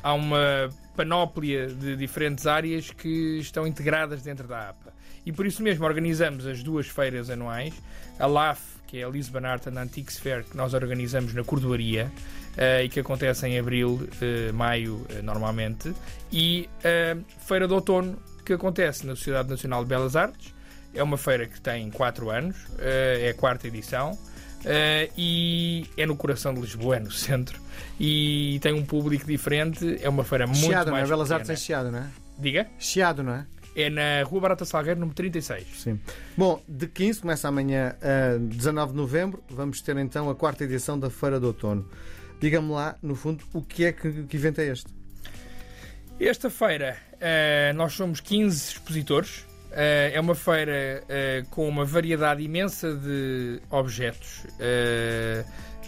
Há 0.04 0.14
uma 0.14 0.70
panóplia 0.96 1.66
de 1.66 1.96
diferentes 1.96 2.46
áreas 2.46 2.92
que 2.92 3.40
estão 3.40 3.66
integradas 3.66 4.22
dentro 4.22 4.48
da 4.48 4.70
APA. 4.70 4.94
E 5.26 5.32
por 5.32 5.48
isso 5.48 5.64
mesmo 5.64 5.86
organizamos 5.86 6.46
as 6.46 6.62
duas 6.62 6.88
feiras 6.88 7.32
anuais, 7.32 7.74
a 8.20 8.28
LAF, 8.28 8.62
que 8.90 8.98
é 9.00 9.04
a 9.04 9.10
Lisbon 9.10 9.46
Art 9.46 9.68
and 9.68 9.80
Antiques 9.80 10.18
Fair, 10.18 10.44
que 10.44 10.58
nós 10.58 10.74
organizamos 10.74 11.34
na 11.34 11.44
Cordoaria 11.44 12.12
uh, 12.58 12.84
e 12.84 12.90
que 12.90 13.00
acontece 13.00 13.48
em 13.48 13.60
abril, 13.60 14.02
uh, 14.02 14.54
maio, 14.54 15.06
normalmente, 15.24 15.94
e 16.32 16.68
a 16.84 17.16
Feira 17.46 17.68
de 17.68 17.74
Outono, 17.74 18.18
que 18.44 18.54
acontece 18.54 19.06
na 19.06 19.16
Sociedade 19.16 19.48
Nacional 19.48 19.84
de 19.84 19.90
Belas 19.90 20.16
Artes. 20.16 20.56
É 20.92 21.04
uma 21.04 21.18
feira 21.18 21.46
que 21.46 21.62
tem 21.62 21.92
4 21.92 22.32
anos, 22.32 22.56
é 22.80 23.30
a 23.30 23.34
quarta 23.36 23.68
edição. 23.68 24.14
Uh, 24.60 25.08
e 25.18 25.86
é 25.96 26.06
no 26.06 26.18
coração 26.18 26.54
de 26.54 26.60
Lisboa, 26.60 26.98
é 26.98 27.00
no 27.00 27.12
centro, 27.12 27.62
e 27.98 28.60
tem 28.62 28.74
um 28.74 28.84
público 28.84 29.26
diferente. 29.26 29.98
É 30.02 30.10
uma 30.10 30.26
feira 30.26 30.46
muito 30.46 30.60
Chiado, 30.60 30.92
mais. 30.92 31.08
Não 31.08 31.14
é? 31.14 31.18
Belas 31.18 31.32
Artes 31.32 31.50
é 31.50 31.56
Chiado, 31.56 31.92
não 31.92 32.00
é? 32.00 32.08
Diga? 32.38 32.68
Chiado, 32.78 33.24
não 33.24 33.36
é? 33.36 33.46
É 33.76 33.90
na 33.90 34.24
Rua 34.24 34.42
Barata 34.42 34.66
Salgueiro, 34.66 35.00
número 35.00 35.16
36. 35.16 35.66
Sim. 35.84 36.00
Bom, 36.36 36.62
de 36.68 36.88
15, 36.88 37.22
começa 37.22 37.48
amanhã, 37.48 37.96
uh, 38.36 38.40
19 38.40 38.92
de 38.92 38.98
novembro, 38.98 39.44
vamos 39.50 39.82
ter 39.82 39.96
então 39.98 40.30
a 40.30 40.36
quarta 40.36 40.64
edição 40.64 41.00
da 41.00 41.10
Feira 41.10 41.40
de 41.40 41.46
Outono. 41.46 41.88
Diga-me 42.40 42.72
lá, 42.72 42.96
no 43.02 43.16
fundo, 43.16 43.44
o 43.54 43.62
que 43.62 43.86
é 43.86 43.92
que, 43.92 44.24
que 44.24 44.38
evento 44.38 44.62
é 44.62 44.68
este? 44.68 44.88
Esta 46.20 46.50
feira, 46.50 46.98
uh, 47.14 47.74
nós 47.76 47.94
somos 47.94 48.20
15 48.20 48.72
expositores, 48.74 49.50
Uh, 49.70 50.10
é 50.12 50.20
uma 50.20 50.34
feira 50.34 51.04
com 51.52 51.70
uma 51.70 51.86
variedade 51.86 52.42
imensa 52.42 52.92
de 52.92 53.62
objetos, 53.70 54.44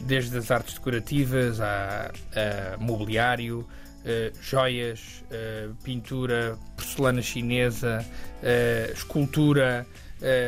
desde 0.01 0.37
as 0.37 0.51
artes 0.51 0.75
decorativas 0.75 1.59
a, 1.59 2.11
a 2.35 2.77
mobiliário, 2.77 3.67
joias, 4.41 5.23
pintura, 5.83 6.57
porcelana 6.75 7.21
chinesa, 7.21 8.05
escultura. 8.93 9.85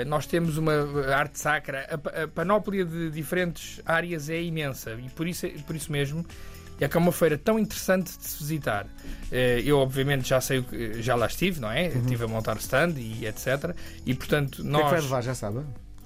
nós 0.07 0.25
temos 0.25 0.57
uma 0.57 0.74
arte 1.13 1.39
sacra. 1.39 1.88
A, 1.89 2.24
a 2.24 2.27
panóplia 2.27 2.86
de 2.86 3.10
diferentes 3.12 3.81
áreas 3.86 4.29
é 4.29 4.41
imensa 4.41 4.91
e 4.93 5.10
por 5.10 5.27
isso, 5.27 5.48
por 5.65 5.75
isso 5.75 5.91
mesmo 5.91 6.25
é 6.79 6.88
que 6.88 6.98
é 6.98 7.00
uma 7.00 7.12
feira 7.12 7.38
tão 7.38 7.57
interessante 7.57 8.17
de 8.17 8.24
se 8.25 8.38
visitar. 8.39 8.86
Eu, 9.63 9.79
obviamente, 9.79 10.27
já 10.27 10.41
sei, 10.41 10.65
já 11.00 11.15
lá 11.15 11.27
estive, 11.27 11.60
não 11.62 11.72
é? 11.72 11.89
Uhum. 11.89 12.01
Estive 12.01 12.25
a 12.25 12.27
montar 12.27 12.57
stand 12.57 12.95
e 12.98 13.25
etc. 13.25 13.74
E, 14.05 14.13
portanto, 14.13 14.60
O 14.60 14.63
que 14.63 14.67
é 14.67 14.72
nós. 14.72 14.83
que 14.83 14.89
vai 14.91 15.01
levar, 15.01 15.22
já 15.22 15.33
sabe? 15.36 15.62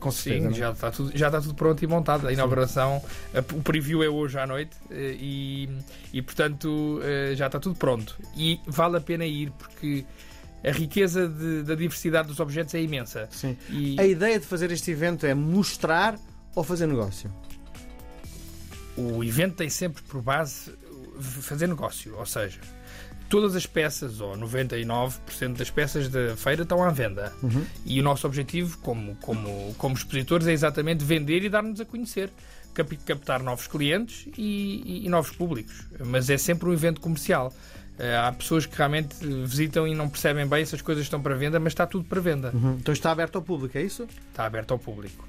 Com 0.08 0.18
certeza. 0.18 0.48
Sim, 0.50 0.56
é? 0.56 0.58
já 0.60 0.72
está, 0.72 0.92
tudo, 0.92 1.12
já 1.18 1.28
está 1.28 1.42
tudo 1.42 1.56
pronto 1.56 1.84
e 1.84 1.88
montado. 1.88 2.28
A 2.28 2.34
inauguração, 2.34 3.02
o 3.54 3.62
preview 3.62 4.04
é 4.04 4.10
hoje 4.10 4.38
à 4.40 4.46
noite 4.48 4.76
eh, 4.92 5.16
e, 5.20 5.70
e 6.14 6.22
portanto, 6.22 7.00
eh, 7.04 7.34
já 7.36 7.46
está 7.48 7.60
tudo 7.60 7.76
pronto. 7.76 8.18
E 8.36 8.60
vale 8.68 8.98
a 8.98 9.02
pena 9.02 9.26
ir 9.26 9.52
porque 9.52 10.06
a 10.66 10.72
riqueza 10.72 11.28
de- 11.30 11.64
da 11.64 11.76
diversidade 11.76 12.28
dos 12.28 12.40
objetos 12.40 12.74
é 12.76 12.82
imensa. 12.82 13.28
Sim. 13.32 13.56
E 13.70 13.96
A 14.00 14.06
ideia 14.06 14.40
de 14.40 14.46
fazer 14.46 14.72
este 14.72 14.92
evento 14.92 15.26
é 15.26 15.34
mostrar 15.34 16.18
ou 16.56 16.64
fazer 16.64 16.88
negócio? 16.88 17.32
o 18.96 19.24
evento 19.24 19.56
tem 19.58 19.70
sempre 19.70 20.02
por 20.04 20.22
base 20.24 20.74
fazer 21.20 21.68
negócio, 21.68 22.16
ou 22.18 22.26
seja, 22.26 22.60
todas 23.30 23.56
as 23.56 23.66
peças, 23.66 24.20
ou 24.22 24.36
99% 24.38 25.58
das 25.58 25.70
peças 25.70 26.10
da 26.10 26.36
feira 26.36 26.64
estão 26.64 26.84
à 26.84 26.90
venda. 26.90 27.34
Uhum. 27.44 27.66
E 27.86 28.00
o 28.00 28.04
nosso 28.04 28.26
objetivo, 28.28 28.78
como, 28.80 29.16
como, 29.18 29.74
como 29.78 29.96
expositores, 29.96 30.48
é 30.48 30.54
exatamente 30.54 31.04
vender 31.04 31.44
e 31.44 31.50
dar-nos 31.50 31.80
a 31.82 31.86
conhecer, 31.86 32.30
cap- 32.74 32.96
captar 33.06 33.42
novos 33.44 33.68
clientes 33.68 34.28
e, 34.38 34.84
e- 34.86 35.06
e 35.06 35.10
novos 35.10 35.32
públicos. 35.32 35.88
Mas 36.06 36.30
é 36.30 36.38
sempre 36.38 36.68
um 36.70 36.74
evento 36.74 37.02
comercial. 37.02 37.54
Eh, 38.00 38.16
Há 38.16 38.32
pessoas 38.32 38.66
que 38.68 38.78
realmente 38.78 39.16
visitam 39.44 39.88
e 39.88 39.96
não 39.96 40.08
percebem 40.08 40.46
bem 40.46 40.64
se 40.64 40.76
as 40.76 40.82
coisas 40.84 41.04
estão 41.04 41.20
para 41.20 41.34
venda, 41.36 41.60
mas 41.60 41.74
está 41.74 41.88
tudo 41.88 42.06
para 42.06 42.22
venda. 42.22 42.52
Uhum. 42.54 42.76
Então 42.80 42.94
está 42.94 43.12
aberto 43.12 43.38
ao 43.38 43.42
público, 43.42 43.76
é 43.78 43.82
isso? 43.82 44.08
Está 44.30 44.46
aberto 44.46 44.72
ao 44.72 44.78
público. 44.78 45.28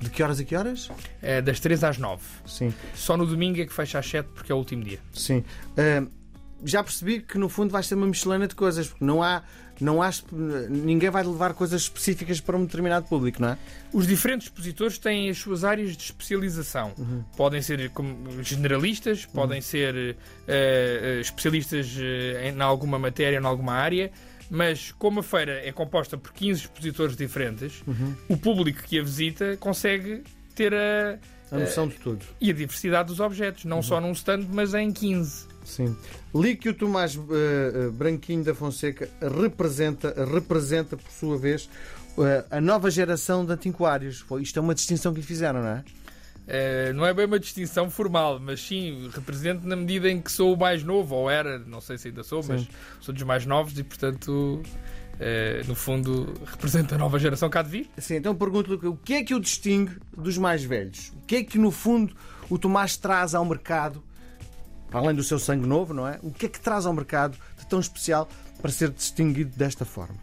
De 0.00 0.10
que 0.10 0.20
horas 0.20 0.40
a 0.40 0.44
que 0.44 0.56
horas? 0.56 0.90
Eh, 1.22 1.40
Das 1.40 1.60
3 1.60 1.84
às 1.84 1.96
9. 1.96 2.20
Sim, 2.46 2.74
Só 2.96 3.16
no 3.16 3.24
domingo 3.24 3.60
é 3.60 3.64
que 3.66 3.72
fecha 3.72 4.00
às 4.00 4.06
7 4.10 4.28
porque 4.34 4.50
é 4.50 4.54
o 4.54 4.58
último 4.58 4.82
dia. 4.82 4.98
sim. 5.12 5.44
Ah, 5.78 6.04
já 6.64 6.82
percebi 6.82 7.20
que 7.20 7.38
no 7.38 7.48
fundo 7.48 7.70
vai 7.70 7.82
ser 7.82 7.94
uma 7.94 8.06
miscelânea 8.06 8.48
de 8.48 8.54
coisas, 8.54 8.88
porque 8.88 9.04
não 9.04 9.22
há, 9.22 9.42
não 9.80 10.02
há, 10.02 10.10
ninguém 10.68 11.10
vai 11.10 11.22
levar 11.22 11.52
coisas 11.54 11.82
específicas 11.82 12.40
para 12.40 12.56
um 12.56 12.64
determinado 12.64 13.06
público, 13.06 13.40
não 13.42 13.50
é? 13.50 13.58
Os 13.92 14.06
diferentes 14.06 14.46
expositores 14.48 14.98
têm 14.98 15.28
as 15.30 15.38
suas 15.38 15.64
áreas 15.64 15.96
de 15.96 16.02
especialização. 16.04 16.92
Podem 17.36 17.60
ser 17.62 17.90
generalistas, 18.42 19.26
podem 19.26 19.60
ser 19.60 20.16
eh, 20.48 21.18
especialistas 21.20 21.94
eh, 21.98 22.50
em 22.54 22.60
alguma 22.60 22.98
matéria, 22.98 23.38
em 23.38 23.44
alguma 23.44 23.72
área, 23.74 24.10
mas 24.50 24.92
como 24.92 25.20
a 25.20 25.22
feira 25.22 25.60
é 25.66 25.72
composta 25.72 26.16
por 26.18 26.32
15 26.32 26.60
expositores 26.62 27.16
diferentes, 27.16 27.82
o 28.28 28.36
público 28.36 28.82
que 28.82 28.98
a 28.98 29.02
visita 29.02 29.56
consegue 29.58 30.22
ter 30.54 30.72
a, 30.74 31.18
A 31.50 31.58
noção 31.58 31.88
de 31.88 31.94
tudo. 31.96 32.24
e 32.40 32.50
a 32.50 32.52
diversidade 32.52 33.08
dos 33.08 33.20
objetos, 33.20 33.64
não 33.64 33.82
só 33.82 34.00
num 34.00 34.12
stand, 34.12 34.46
mas 34.52 34.74
em 34.74 34.92
15. 34.92 35.46
Sim. 35.64 35.96
Li 36.34 36.56
que 36.56 36.68
o 36.68 36.74
Tomás 36.74 37.16
eh, 37.16 37.90
Branquinho 37.90 38.44
da 38.44 38.54
Fonseca 38.54 39.08
representa, 39.20 40.14
representa 40.24 40.96
por 40.96 41.10
sua 41.10 41.38
vez, 41.38 41.68
eh, 42.18 42.44
a 42.50 42.60
nova 42.60 42.90
geração 42.90 43.44
de 43.44 43.52
antiquários. 43.52 44.20
Foi, 44.20 44.42
isto 44.42 44.58
é 44.58 44.62
uma 44.62 44.74
distinção 44.74 45.12
que 45.12 45.20
lhe 45.20 45.26
fizeram, 45.26 45.62
não 45.62 45.68
é? 45.68 45.84
Eh, 46.46 46.92
não 46.92 47.06
é 47.06 47.14
bem 47.14 47.24
uma 47.24 47.38
distinção 47.38 47.88
formal, 47.90 48.38
mas 48.38 48.60
sim 48.60 49.08
represento 49.12 49.66
na 49.66 49.74
medida 49.74 50.10
em 50.10 50.20
que 50.20 50.30
sou 50.30 50.54
o 50.54 50.56
mais 50.58 50.82
novo, 50.82 51.14
ou 51.14 51.30
era, 51.30 51.58
não 51.58 51.80
sei 51.80 51.96
se 51.96 52.08
ainda 52.08 52.22
sou, 52.22 52.42
mas 52.46 52.62
Sim. 52.62 52.68
sou 53.00 53.14
dos 53.14 53.22
mais 53.22 53.46
novos 53.46 53.78
e, 53.78 53.82
portanto, 53.82 54.62
eh, 55.18 55.62
no 55.66 55.74
fundo, 55.74 56.34
represento 56.44 56.94
a 56.94 56.98
nova 56.98 57.18
geração 57.18 57.48
cá 57.48 57.62
de 57.62 57.70
vir. 57.70 57.90
Sim, 57.96 58.16
então 58.16 58.34
pergunto-lhe 58.34 58.86
o 58.86 58.96
que 58.96 59.14
é 59.14 59.24
que 59.24 59.34
o 59.34 59.40
distingue 59.40 59.96
dos 60.16 60.36
mais 60.36 60.62
velhos? 60.62 61.12
O 61.16 61.26
que 61.26 61.36
é 61.36 61.44
que, 61.44 61.56
no 61.56 61.70
fundo, 61.70 62.14
o 62.50 62.58
Tomás 62.58 62.96
traz 62.96 63.34
ao 63.34 63.44
mercado, 63.44 64.02
além 64.98 65.14
do 65.14 65.22
seu 65.22 65.38
sangue 65.38 65.66
novo, 65.66 65.92
não 65.92 66.06
é? 66.06 66.18
O 66.22 66.30
que 66.30 66.46
é 66.46 66.48
que 66.48 66.60
traz 66.60 66.86
ao 66.86 66.92
mercado 66.92 67.36
de 67.58 67.66
tão 67.66 67.80
especial 67.80 68.28
para 68.60 68.70
ser 68.70 68.90
distinguido 68.90 69.56
desta 69.56 69.84
forma? 69.84 70.16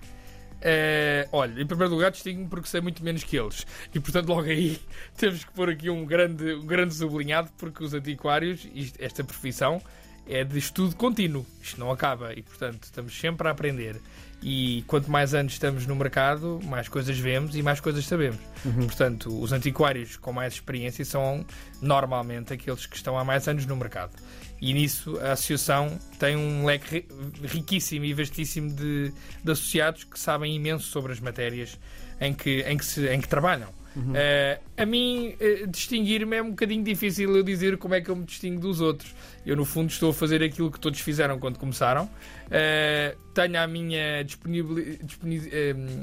Eh, 0.61 1.27
olha, 1.31 1.59
em 1.59 1.65
primeiro 1.65 1.93
lugar, 1.93 2.11
distingo-me 2.11 2.47
porque 2.47 2.67
sei 2.67 2.81
muito 2.81 3.03
menos 3.03 3.23
que 3.23 3.35
eles. 3.35 3.65
E, 3.93 3.99
portanto, 3.99 4.29
logo 4.29 4.43
aí 4.43 4.79
temos 5.17 5.43
que 5.43 5.51
pôr 5.51 5.69
aqui 5.69 5.89
um 5.89 6.05
grande, 6.05 6.53
um 6.53 6.65
grande 6.65 6.93
sublinhado, 6.93 7.49
porque 7.57 7.83
os 7.83 7.93
antiquários, 7.93 8.67
esta 8.99 9.23
profissão, 9.23 9.81
é 10.27 10.43
de 10.43 10.57
estudo 10.57 10.95
contínuo. 10.95 11.45
Isto 11.61 11.79
não 11.79 11.91
acaba 11.91 12.33
e, 12.33 12.41
portanto, 12.41 12.83
estamos 12.83 13.17
sempre 13.17 13.47
a 13.47 13.51
aprender. 13.51 14.01
E 14.43 14.83
quanto 14.87 15.11
mais 15.11 15.35
anos 15.35 15.53
estamos 15.53 15.85
no 15.85 15.95
mercado, 15.95 16.59
mais 16.63 16.89
coisas 16.89 17.15
vemos 17.17 17.55
e 17.55 17.61
mais 17.61 17.79
coisas 17.79 18.03
sabemos. 18.05 18.39
Portanto, 18.87 19.39
os 19.39 19.51
antiquários 19.53 20.17
com 20.17 20.33
mais 20.33 20.53
experiência 20.53 21.05
são 21.05 21.45
normalmente 21.79 22.51
aqueles 22.51 22.87
que 22.87 22.95
estão 22.95 23.19
há 23.19 23.23
mais 23.23 23.47
anos 23.47 23.67
no 23.67 23.75
mercado. 23.75 24.13
E 24.59 24.73
nisso 24.73 25.19
a 25.19 25.33
associação 25.33 25.95
tem 26.17 26.35
um 26.35 26.65
leque 26.65 26.89
ri- 26.91 27.07
riquíssimo 27.43 28.03
e 28.05 28.13
vastíssimo 28.15 28.73
de, 28.73 29.13
de 29.43 29.51
associados 29.51 30.03
que 30.05 30.19
sabem 30.19 30.55
imenso 30.55 30.87
sobre 30.87 31.11
as 31.11 31.19
matérias 31.19 31.77
em 32.19 32.33
que, 32.33 32.61
em 32.61 32.77
que, 32.77 32.85
se, 32.85 33.07
em 33.09 33.21
que 33.21 33.27
trabalham. 33.27 33.69
Eh, 34.15 34.59
a 34.77 34.85
mim, 34.85 35.35
eh, 35.39 35.65
distinguir-me 35.67 36.37
é 36.37 36.41
um 36.41 36.51
bocadinho 36.51 36.83
difícil 36.83 37.35
eu 37.35 37.43
dizer 37.43 37.77
como 37.77 37.93
é 37.93 38.01
que 38.01 38.09
eu 38.09 38.15
me 38.15 38.23
distingo 38.25 38.59
dos 38.61 38.79
outros. 38.79 39.13
Eu, 39.45 39.55
no 39.55 39.65
fundo, 39.65 39.89
estou 39.89 40.11
a 40.11 40.13
fazer 40.13 40.41
aquilo 40.43 40.71
que 40.71 40.79
todos 40.79 40.99
fizeram 41.01 41.39
quando 41.39 41.57
começaram. 41.57 42.09
Eh, 42.49 43.15
tenho 43.33 43.59
a 43.59 43.67
minha 43.67 44.23
disponibili- 44.23 44.99
disponi- 45.03 45.39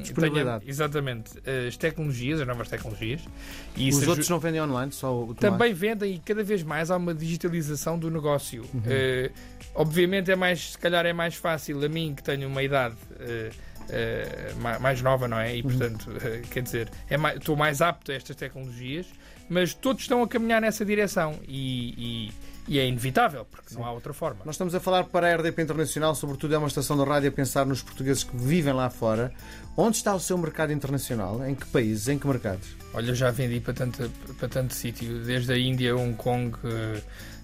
Disponibilidade. 0.03 0.61
tenho, 0.65 0.71
exatamente, 0.71 1.31
as 1.69 1.77
tecnologias, 1.77 2.41
as 2.41 2.47
novas 2.47 2.69
tecnologias. 2.69 3.21
E 3.77 3.89
Os 3.91 4.07
outros 4.09 4.29
não 4.29 4.39
vendem 4.39 4.61
online, 4.61 4.93
só 4.93 5.15
o 5.25 5.35
também 5.35 5.73
vendem 5.73 6.15
e 6.15 6.19
cada 6.19 6.43
vez 6.43 6.63
mais 6.63 6.91
há 6.91 6.97
uma 6.97 7.15
digitalização 7.15 7.99
do 7.99 8.11
negócio. 8.11 8.63
Uhum. 8.75 8.83
Obviamente 9.75 10.31
é 10.31 10.37
mais, 10.37 10.73
se 10.73 10.79
calhar 10.79 11.07
é 11.07 11.13
mais 11.13 11.35
fácil 11.37 11.83
a 11.85 11.89
mim 11.89 12.15
que 12.15 12.23
tenho 12.23 12.49
uma 12.49 12.63
idade 12.63 12.97
ma- 14.61 14.79
mais 14.79 15.01
nova, 15.03 15.27
não 15.29 15.39
é? 15.39 15.57
E 15.57 15.63
Uhum. 15.63 15.69
portanto, 15.69 16.11
eh, 16.25 16.43
quer 16.51 16.63
dizer, 16.63 16.91
é 17.09 17.17
mais- 17.17 17.37
estou 17.39 17.57
mais 17.57 17.81
apto 17.81 18.13
a 18.13 18.15
estas 18.15 18.37
tecnologias, 18.37 19.07
mas 19.49 19.73
todos 19.75 20.03
estão 20.03 20.23
a 20.23 20.29
caminhar 20.29 20.61
nessa 20.61 20.85
direção 20.85 21.39
e, 21.47 22.29
e- 22.29 22.33
e 22.71 22.79
é 22.79 22.87
inevitável, 22.87 23.47
porque 23.47 23.75
não 23.75 23.83
há 23.85 23.91
outra 23.93 24.13
forma. 24.13 24.41
Nós 24.45 24.57
estamos 24.57 24.75
a 24.75 24.81
falar 24.81 25.05
para 25.05 25.27
a 25.27 25.37
RDP 25.37 25.63
Internacional, 25.63 26.15
sobretudo 26.15 26.55
é 26.55 26.59
uma 26.59 26.69
estação 26.69 26.99
de 27.03 27.05
rádio 27.09 27.31
a 27.31 27.33
pensar 27.33 27.65
nos 27.65 27.81
portugueses 27.81 28.25
que 28.25 28.37
vivem 28.37 28.75
lá 28.75 28.91
fora. 28.91 29.33
Onde 29.75 29.97
está 29.97 30.15
o 30.15 30.21
seu 30.21 30.37
mercado 30.37 30.71
internacional? 30.71 31.43
Em 31.49 31.55
que 31.55 31.65
países? 31.67 32.09
Em 32.09 32.19
que 32.19 32.27
mercados? 32.27 32.69
Olha, 32.93 33.15
já 33.15 33.31
vendi 33.31 33.59
para 33.61 33.73
tanto, 33.73 34.11
para 34.39 34.49
tanto 34.49 34.75
sítio, 34.75 35.25
desde 35.25 35.51
a 35.51 35.57
Índia, 35.59 35.97
Hong 35.97 36.15
Kong, 36.17 36.55
eh, 36.65 37.01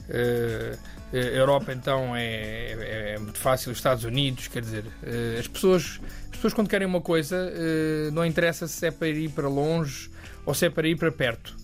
eh, 0.08 0.76
Europa, 1.12 1.72
então 1.72 2.14
é, 2.16 2.24
é- 2.72 3.12
é 3.14 3.18
muito 3.18 3.38
fácil, 3.38 3.70
os 3.70 3.78
Estados 3.78 4.04
Unidos, 4.04 4.48
quer 4.48 4.60
dizer, 4.62 4.84
eh, 5.02 5.36
as 5.38 5.46
pessoas, 5.46 6.00
as 6.24 6.30
pessoas 6.30 6.52
quando 6.54 6.68
querem 6.68 6.86
uma 6.86 7.00
coisa, 7.00 7.36
eh, 7.54 8.10
não 8.12 8.24
interessa 8.26 8.66
se 8.66 8.86
é 8.86 8.90
para 8.90 9.08
ir 9.08 9.30
para 9.30 9.48
longe 9.48 10.10
ou 10.44 10.52
se 10.54 10.66
é 10.66 10.70
para 10.70 10.86
ir 10.88 10.96
para 10.96 11.10
perto. 11.12 11.56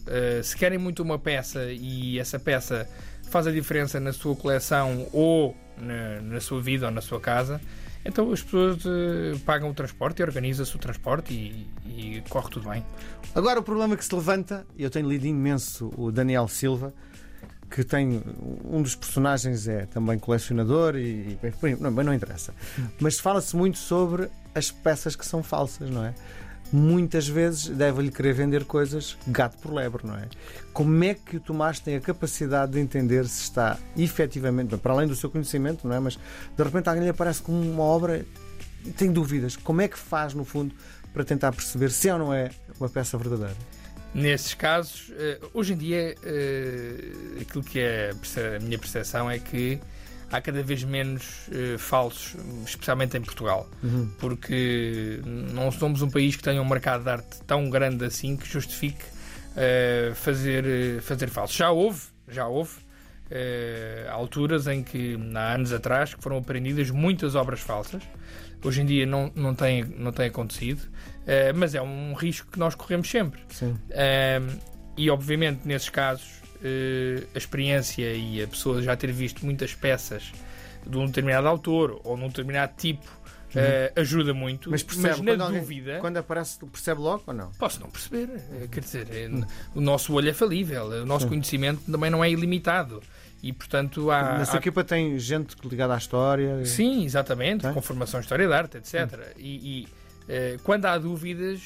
Se 0.43 0.57
querem 0.57 0.79
muito 0.79 1.03
uma 1.03 1.19
peça 1.19 1.67
e 1.71 2.19
essa 2.19 2.39
peça 2.39 2.89
faz 3.31 3.47
a 3.47 3.53
diferença 3.53 4.01
na 4.01 4.13
sua 4.13 4.35
coleção 4.35 5.07
ou 5.13 5.55
na, 5.77 6.21
na 6.23 6.41
sua 6.41 6.61
vida 6.63 6.87
ou 6.87 6.91
na 6.93 7.03
sua 7.03 7.21
casa, 7.21 7.61
então 8.07 8.33
as 8.33 8.43
pessoas 8.43 8.79
pagam 9.45 9.69
o 9.69 9.75
transporte 9.75 10.21
e 10.21 10.23
organiza-se 10.23 10.75
o 10.75 10.79
transporte 10.79 11.35
e, 11.35 11.67
e 11.87 12.23
corre 12.31 12.49
tudo 12.51 12.71
bem. 12.71 12.83
Agora 13.35 13.61
o 13.61 13.63
problema 13.63 13.95
que 13.99 14.05
se 14.05 14.15
levanta, 14.15 14.67
eu 14.79 14.89
tenho 14.89 15.07
lido 15.09 15.27
imenso 15.27 15.93
o 15.99 16.11
Daniel 16.11 16.49
Silva, 16.49 16.95
que 17.71 17.85
tem 17.85 18.23
um 18.65 18.83
dos 18.83 18.97
personagens 18.97 19.69
é 19.69 19.87
também 19.87 20.19
colecionador 20.19 20.97
e, 20.97 21.39
bem, 21.63 21.77
não, 21.79 21.91
não 21.91 22.13
interessa. 22.13 22.53
Mas 22.99 23.19
fala-se 23.19 23.57
muito 23.57 23.79
sobre 23.79 24.29
as 24.55 24.71
peças 24.71 25.15
que 25.15 25.25
são 25.25 25.43
falsas, 25.43 25.89
não 25.89 26.05
é? 26.05 26.13
Muitas 26.73 27.29
vezes 27.29 27.69
deve-lhe 27.69 28.11
querer 28.11 28.33
vender 28.33 28.65
coisas 28.65 29.17
gato 29.27 29.59
por 29.59 29.73
lebre, 29.73 30.07
não 30.07 30.17
é? 30.17 30.29
Como 30.73 31.03
é 31.03 31.15
que 31.15 31.37
o 31.37 31.41
Tomás 31.41 31.81
tem 31.81 31.97
a 31.97 32.01
capacidade 32.01 32.73
de 32.73 32.81
entender 32.81 33.27
se 33.27 33.43
está 33.43 33.79
efetivamente, 33.97 34.77
para 34.77 34.93
além 34.93 35.07
do 35.07 35.17
seu 35.17 35.31
conhecimento, 35.31 35.87
não 35.87 35.95
é? 35.95 36.01
Mas 36.01 36.17
de 36.57 36.63
repente 36.63 36.89
alguém 36.89 37.05
lhe 37.05 37.11
aparece 37.11 37.43
com 37.43 37.53
uma 37.53 37.83
obra 37.83 38.25
e 38.85 38.91
tem 38.91 39.13
dúvidas. 39.13 39.57
Como 39.57 39.81
é 39.81 39.89
que 39.89 39.99
faz, 39.99 40.35
no 40.35 40.45
fundo, 40.45 40.75
para 41.13 41.25
tentar 41.25 41.53
perceber 41.53 41.91
se 41.91 42.09
é 42.09 42.13
ou 42.13 42.19
não 42.19 42.35
é 42.35 42.51
uma 42.79 42.89
peça 42.89 43.19
verdadeira? 43.19 43.57
Nesses 44.13 44.55
casos, 44.55 45.13
eh, 45.17 45.39
hoje 45.55 45.73
em 45.73 45.77
dia, 45.77 46.17
eh, 46.25 47.41
aquilo 47.41 47.63
que 47.63 47.79
é 47.79 48.11
a 48.11 48.59
minha 48.61 48.77
percepção 48.77 49.31
é 49.31 49.39
que 49.39 49.79
há 50.33 50.41
cada 50.41 50.63
vez 50.65 50.83
menos 50.83 51.47
eh, 51.53 51.79
falsos, 51.79 52.35
especialmente 52.67 53.17
em 53.17 53.21
Portugal, 53.21 53.69
porque 54.19 55.21
não 55.25 55.71
somos 55.71 56.03
um 56.03 56.11
país 56.11 56.35
que 56.35 56.43
tenha 56.43 56.61
um 56.61 56.69
mercado 56.69 57.05
de 57.05 57.11
arte 57.11 57.41
tão 57.47 57.71
grande 57.71 58.05
assim 58.05 58.37
que 58.37 58.49
justifique 58.49 59.05
fazer, 60.15 61.01
fazer 61.03 61.29
falsos. 61.29 61.57
Já 61.57 61.71
houve, 61.71 62.01
já 62.29 62.47
houve 62.47 62.73
alturas 64.11 64.67
em 64.67 64.83
que, 64.83 65.17
há 65.35 65.55
anos 65.55 65.73
atrás, 65.73 66.15
que 66.15 66.23
foram 66.23 66.39
apreendidas 66.39 66.91
muitas 66.91 67.35
obras 67.35 67.61
falsas. 67.61 68.03
Hoje 68.63 68.83
em 68.83 68.87
dia 68.87 69.07
não, 69.07 69.33
não, 69.35 69.55
tem, 69.55 69.85
não 69.85 70.13
tem 70.13 70.27
acontecido, 70.27 70.83
eh, 71.27 71.53
mas 71.53 71.75
é 71.75 71.81
um 71.83 72.13
risco 72.15 72.51
que 72.51 72.59
nós 72.59 72.75
corremos 72.75 73.09
sempre. 73.11 73.41
Sim. 73.49 73.77
Um, 73.91 74.59
e 74.97 75.09
obviamente 75.11 75.61
nesses 75.67 75.89
casos 75.89 76.29
eh, 76.63 77.23
a 77.35 77.39
experiência 77.39 78.13
e 78.13 78.43
a 78.43 78.47
pessoa 78.47 78.83
já 78.83 78.95
ter 78.97 79.11
visto 79.13 79.45
muitas 79.47 79.75
peças 79.75 80.31
de 80.87 80.97
um 80.99 81.07
determinado 81.07 81.49
autor 81.49 82.01
ou 82.05 82.17
num 82.17 82.29
determinado 82.29 82.73
tipo 82.77 83.07
eh, 83.55 83.93
ajuda 83.97 84.33
muito. 84.35 84.71
Mas 84.71 84.83
percebe, 84.83 85.23
na 85.23 85.33
quando, 85.33 85.41
alguém- 85.43 85.61
dúvida. 85.61 85.99
quando 86.01 86.17
aparece, 86.19 86.59
percebe 86.67 87.01
logo 87.01 87.23
ou 87.27 87.35
não? 87.35 87.51
Posso 87.53 87.81
não 87.81 87.89
perceber. 87.91 88.29
Quer 88.71 88.81
dizer, 88.81 89.09
eh, 89.11 89.31
o 89.75 89.81
nosso 89.81 90.13
olho 90.15 90.29
é 90.29 90.35
falível, 90.35 90.85
o 90.85 91.07
nosso 91.07 91.27
conhecimento 91.27 91.81
também 91.91 92.11
não 92.11 92.23
é 92.23 92.31
ilimitado. 92.31 93.03
E, 93.43 93.53
portanto, 93.53 94.11
há. 94.11 94.39
Na 94.39 94.45
sua 94.45 94.57
há- 94.57 94.59
equipa 94.59 94.85
tem 94.85 95.19
gente 95.19 95.57
ligada 95.67 95.95
à 95.95 95.97
história? 95.99 96.65
Sim, 96.67 97.05
exatamente, 97.05 97.63
Tem? 97.63 97.73
com 97.73 97.81
formação 97.81 98.21
em 98.21 98.23
História 98.23 98.47
da 98.49 98.57
Arte, 98.59 98.77
etc. 98.77 99.35
E, 99.39 99.81
e, 99.83 99.89
eh, 100.29 100.57
quando 100.63 100.85
há 100.87 100.99
dúvidas, 100.99 101.61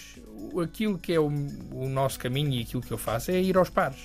aquilo 0.62 0.96
que 0.98 1.12
é 1.12 1.18
o, 1.18 1.26
o 1.26 1.88
nosso 1.88 2.18
caminho 2.18 2.52
e 2.54 2.62
aquilo 2.62 2.80
que 2.82 2.92
eu 2.92 2.98
faço 2.98 3.30
é 3.32 3.40
ir 3.40 3.56
aos 3.56 3.68
pares. 3.70 3.98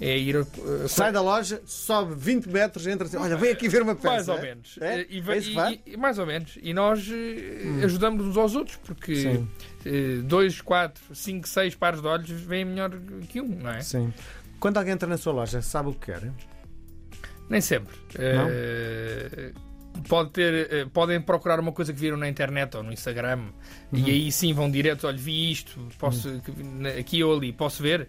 É 0.00 0.16
ir. 0.16 0.36
a- 0.36 0.88
Sai 0.88 1.10
da 1.10 1.22
loja, 1.22 1.60
sobe 1.64 2.14
20 2.14 2.46
metros, 2.50 2.86
entra 2.86 3.06
assim, 3.06 3.16
olha, 3.16 3.34
vem 3.36 3.50
aqui 3.50 3.66
ver 3.66 3.80
uma 3.82 3.94
peça. 3.96 4.08
mais 4.08 4.28
ou 4.28 4.36
é? 4.36 4.42
menos. 4.42 4.78
É? 4.80 5.00
Eh, 5.00 5.06
E, 5.08 5.18
É 5.30 5.38
e- 5.38 5.80
e- 5.94 5.96
mais 5.96 6.18
ou 6.18 6.26
menos. 6.26 6.58
E 6.62 6.72
nós 6.74 7.08
eh, 7.10 7.82
ajudamos 7.84 8.24
uns 8.26 8.36
aos 8.36 8.54
outros, 8.54 8.76
porque 8.76 9.16
Sim. 9.16 9.48
eh, 9.86 10.20
dois, 10.22 10.60
quatro, 10.60 11.02
cinco, 11.14 11.48
seis 11.48 11.74
pares 11.74 12.00
de 12.02 12.06
olhos 12.06 12.28
vêm 12.30 12.64
melhor 12.64 12.90
que 13.28 13.40
um, 13.40 13.48
não 13.48 13.70
é? 13.70 13.80
Sim. 13.80 14.12
Quando 14.60 14.76
alguém 14.76 14.92
entra 14.92 15.08
na 15.08 15.16
sua 15.16 15.32
loja, 15.32 15.60
sabe 15.62 15.88
o 15.88 15.92
que 15.94 16.12
quer? 16.12 16.30
Nem 17.48 17.60
sempre. 17.60 17.94
Eh, 18.18 19.52
pode 20.08 20.30
ter, 20.30 20.68
eh, 20.72 20.86
podem 20.92 21.20
procurar 21.20 21.58
uma 21.60 21.72
coisa 21.72 21.92
que 21.92 21.98
viram 21.98 22.16
na 22.16 22.28
internet 22.28 22.76
ou 22.76 22.82
no 22.82 22.92
Instagram 22.92 23.38
Uhum. 23.92 23.98
e 23.98 24.10
aí 24.10 24.32
sim 24.32 24.52
vão 24.52 24.70
direto, 24.70 25.06
olha, 25.06 25.16
vi 25.16 25.50
isto, 25.50 25.78
posso, 25.98 26.40
na- 26.78 26.90
aqui 26.90 27.22
ou 27.22 27.36
ali, 27.36 27.52
posso 27.52 27.82
ver? 27.82 28.08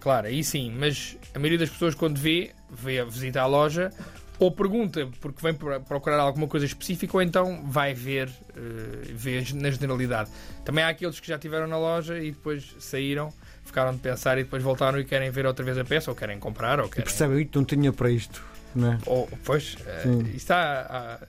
Claro, 0.00 0.26
aí 0.28 0.42
sim, 0.44 0.72
mas 0.78 1.16
a 1.34 1.38
maioria 1.38 1.58
das 1.58 1.70
pessoas 1.70 1.94
quando 1.94 2.18
vê, 2.18 2.50
vê 2.70 3.00
a 3.00 3.04
visita 3.04 3.40
à 3.42 3.46
loja 3.46 3.90
ou 4.38 4.50
pergunta 4.52 5.08
porque 5.20 5.42
vem 5.42 5.52
pro- 5.54 5.80
procurar 5.80 6.18
alguma 6.20 6.46
coisa 6.46 6.64
específica 6.66 7.16
ou 7.16 7.22
então 7.22 7.62
vai 7.66 7.94
ver, 7.94 8.28
eh, 8.56 9.12
vê 9.12 9.44
na 9.54 9.70
generalidade. 9.70 10.30
Também 10.64 10.82
há 10.84 10.88
aqueles 10.88 11.18
que 11.20 11.26
já 11.28 11.34
estiveram 11.34 11.66
na 11.66 11.78
loja 11.78 12.18
e 12.18 12.30
depois 12.30 12.74
saíram, 12.78 13.32
ficaram 13.64 13.92
de 13.92 13.98
pensar 13.98 14.38
e 14.38 14.44
depois 14.44 14.62
voltaram 14.62 14.98
e 15.00 15.04
querem 15.04 15.30
ver 15.30 15.44
outra 15.46 15.64
vez 15.64 15.76
a 15.76 15.84
peça 15.84 16.10
ou 16.10 16.16
querem 16.16 16.38
comprar 16.38 16.78
ou 16.80 16.86
E 16.86 16.90
querem... 16.90 17.04
percebe, 17.04 17.40
"Ih, 17.42 17.50
não 17.54 17.64
tinha 17.64 17.92
para 17.92 18.10
isto. 18.10 18.42
É? 18.76 18.98
Ou, 19.06 19.28
pois, 19.44 19.76
eh, 19.86 20.00
Sim. 20.02 20.30
isto 20.34 20.50
há, 20.52 20.56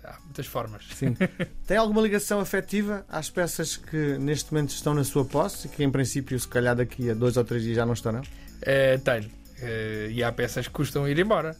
há- 0.04 0.10
há 0.12 0.20
muitas 0.24 0.46
formas. 0.46 0.86
Sim. 0.94 1.16
Tem 1.66 1.78
alguma 1.78 2.02
ligação 2.02 2.40
afetiva 2.40 3.06
às 3.10 3.30
peças 3.30 3.78
que 3.78 4.18
neste 4.18 4.54
momento 4.54 4.70
estão 4.72 4.94
na 4.94 5.04
sua 5.04 5.26
posse 5.26 5.68
e 5.68 5.70
que 5.70 5.84
em 5.84 5.90
princípio, 5.90 6.40
se 6.40 6.48
calhar 6.48 6.76
daqui 6.76 7.10
a 7.10 7.14
dois 7.14 7.38
ou 7.38 7.44
três 7.44 7.64
dias 7.64 7.76
já 7.78 7.86
não 7.86 7.94
estarão? 7.94 8.22
Eh, 8.62 8.98
tenho. 9.00 9.30
Eh, 9.62 10.10
e 10.12 10.24
há 10.24 10.32
peças 10.32 10.68
que 10.68 10.74
custam 10.74 11.08
ir 11.08 11.18
embora. 11.20 11.56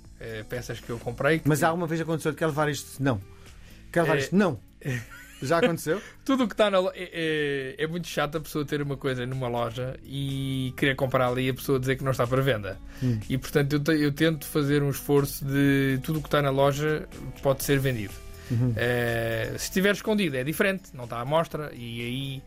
Peças 0.50 0.80
que 0.82 0.90
eu 0.90 1.00
comprei. 1.00 1.40
que- 1.40 1.48
Mas 1.48 1.64
alguma 1.64 1.88
vez 1.88 2.02
aconteceu 2.02 2.32
de 2.34 2.38
quer 2.38 2.48
levar 2.48 2.70
isto? 2.70 3.02
Não. 3.02 3.22
Quer 3.92 4.02
levar 4.02 4.18
É. 4.18 4.20
isto? 4.20 4.36
Não. 4.36 4.60
Já 5.42 5.60
aconteceu? 5.60 6.02
Tudo 6.26 6.44
o 6.44 6.48
que 6.48 6.54
está 6.54 6.70
na 6.70 6.80
loja. 6.80 6.94
É, 6.98 7.76
é- 7.80 7.84
é 7.84 7.88
muito 7.88 8.08
chato 8.08 8.38
a 8.38 8.40
pessoa 8.42 8.66
ter 8.66 8.82
uma 8.82 8.98
coisa 8.98 9.26
numa 9.26 9.48
loja 9.48 9.96
e 10.04 10.74
querer 10.78 10.96
comprar 10.96 11.28
ali 11.28 11.48
e 11.48 11.50
a 11.50 11.54
pessoa 11.54 11.80
dizer 11.80 11.96
que 11.96 12.04
não 12.04 12.12
está 12.12 12.26
para 12.28 12.42
venda. 12.42 12.78
Hum. 13.02 13.20
E 13.30 13.38
portanto 13.38 13.74
eu, 13.74 13.80
te- 13.80 14.00
eu 14.02 14.12
tento 14.12 14.46
fazer 14.46 14.84
um 14.84 14.90
esforço 14.90 15.46
de 15.46 16.00
tudo 16.04 16.20
o 16.20 16.22
que 16.22 16.28
está 16.28 16.42
na 16.42 16.50
loja 16.50 17.08
pode 17.42 17.64
ser 17.64 17.80
vendido. 17.80 18.14
Uhum. 18.52 18.74
Eh, 18.76 19.52
se 19.58 19.66
estiver 19.66 19.94
escondido 19.94 20.36
é 20.36 20.44
diferente, 20.44 20.90
não 20.94 21.04
está 21.04 21.20
à 21.22 21.26
mostra 21.26 21.72
e 21.76 22.02
aí 22.02 22.44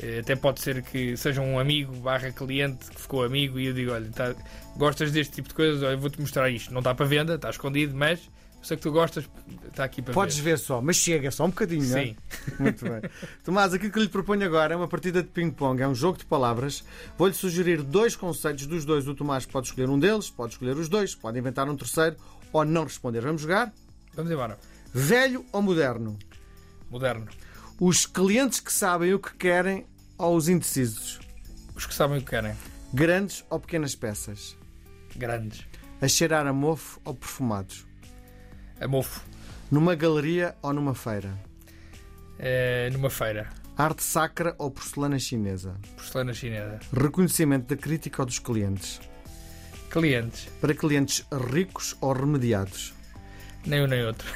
eh, 0.00 0.20
até 0.20 0.36
pode 0.36 0.60
ser 0.60 0.80
que 0.82 1.16
seja 1.16 1.40
um 1.40 1.58
amigo 1.58 1.92
barra 1.96 2.30
cliente 2.30 2.88
que 2.90 3.00
ficou 3.00 3.24
amigo 3.24 3.58
e 3.58 3.66
eu 3.66 3.72
digo, 3.74 3.90
olha, 3.92 4.08
tá- 4.10 4.34
gostas 4.76 5.10
deste 5.10 5.34
tipo 5.34 5.48
de 5.48 5.54
coisas, 5.54 5.82
olha, 5.82 5.96
vou-te 5.96 6.20
mostrar 6.20 6.48
isto. 6.50 6.72
Não 6.72 6.78
está 6.78 6.94
para 6.94 7.04
venda, 7.04 7.34
está 7.34 7.50
escondido, 7.50 7.94
mas 7.96 8.20
sei 8.62 8.76
que 8.76 8.82
tu 8.82 8.92
gostas, 8.92 9.28
está 9.68 9.84
aqui 9.84 10.02
para 10.02 10.12
Podes 10.14 10.36
ver. 10.38 10.52
ver 10.52 10.58
só, 10.58 10.80
mas 10.80 10.96
chega 10.96 11.30
só 11.30 11.44
um 11.44 11.50
bocadinho, 11.50 11.84
não 11.88 11.98
é? 11.98 12.04
Sim. 12.04 12.16
Muito 12.58 12.84
bem. 12.84 13.00
Tomás, 13.44 13.72
aquilo 13.72 13.92
que 13.92 14.00
lhe 14.00 14.08
proponho 14.08 14.44
agora 14.44 14.74
é 14.74 14.76
uma 14.76 14.88
partida 14.88 15.22
de 15.22 15.28
ping-pong, 15.28 15.82
é 15.82 15.88
um 15.88 15.94
jogo 15.94 16.18
de 16.18 16.24
palavras. 16.26 16.84
Vou-lhe 17.16 17.34
sugerir 17.34 17.82
dois 17.82 18.14
conceitos 18.16 18.66
dos 18.66 18.84
dois. 18.84 19.06
O 19.08 19.14
Tomás 19.14 19.46
pode 19.46 19.68
escolher 19.68 19.88
um 19.88 19.98
deles, 19.98 20.28
pode 20.30 20.52
escolher 20.52 20.76
os 20.76 20.88
dois, 20.88 21.14
pode 21.14 21.38
inventar 21.38 21.68
um 21.68 21.76
terceiro 21.76 22.16
ou 22.52 22.64
não 22.64 22.84
responder. 22.84 23.20
Vamos 23.20 23.42
jogar? 23.42 23.72
Vamos 24.14 24.30
embora. 24.30 24.58
Velho 24.92 25.44
ou 25.52 25.62
moderno? 25.62 26.18
Moderno. 26.90 27.28
Os 27.78 28.04
clientes 28.04 28.60
que 28.60 28.72
sabem 28.72 29.14
o 29.14 29.18
que 29.18 29.34
querem 29.36 29.86
ou 30.18 30.36
os 30.36 30.48
indecisos? 30.48 31.18
Os 31.74 31.86
que 31.86 31.94
sabem 31.94 32.18
o 32.18 32.20
que 32.20 32.28
querem. 32.30 32.54
Grandes 32.92 33.44
ou 33.48 33.58
pequenas 33.60 33.94
peças? 33.94 34.56
Grandes. 35.16 35.64
A 36.00 36.08
cheirar 36.08 36.46
a 36.46 36.52
mofo 36.52 37.00
ou 37.04 37.14
perfumados? 37.14 37.86
A 38.80 38.88
mofo. 38.88 39.20
Numa 39.70 39.94
galeria 39.94 40.56
ou 40.62 40.72
numa 40.72 40.94
feira? 40.94 41.38
Eh, 42.38 42.88
numa 42.92 43.10
feira. 43.10 43.50
Arte 43.76 44.02
sacra 44.02 44.54
ou 44.58 44.70
porcelana 44.70 45.18
chinesa? 45.18 45.76
Porcelana 45.96 46.32
chinesa. 46.32 46.80
Reconhecimento 46.92 47.74
da 47.74 47.80
crítica 47.80 48.22
ou 48.22 48.26
dos 48.26 48.38
clientes? 48.38 48.98
Clientes. 49.90 50.48
Para 50.60 50.74
clientes 50.74 51.26
ricos 51.52 51.94
ou 52.00 52.12
remediados? 52.12 52.94
Nem 53.66 53.82
um 53.82 53.86
nem 53.86 54.04
outro. 54.06 54.26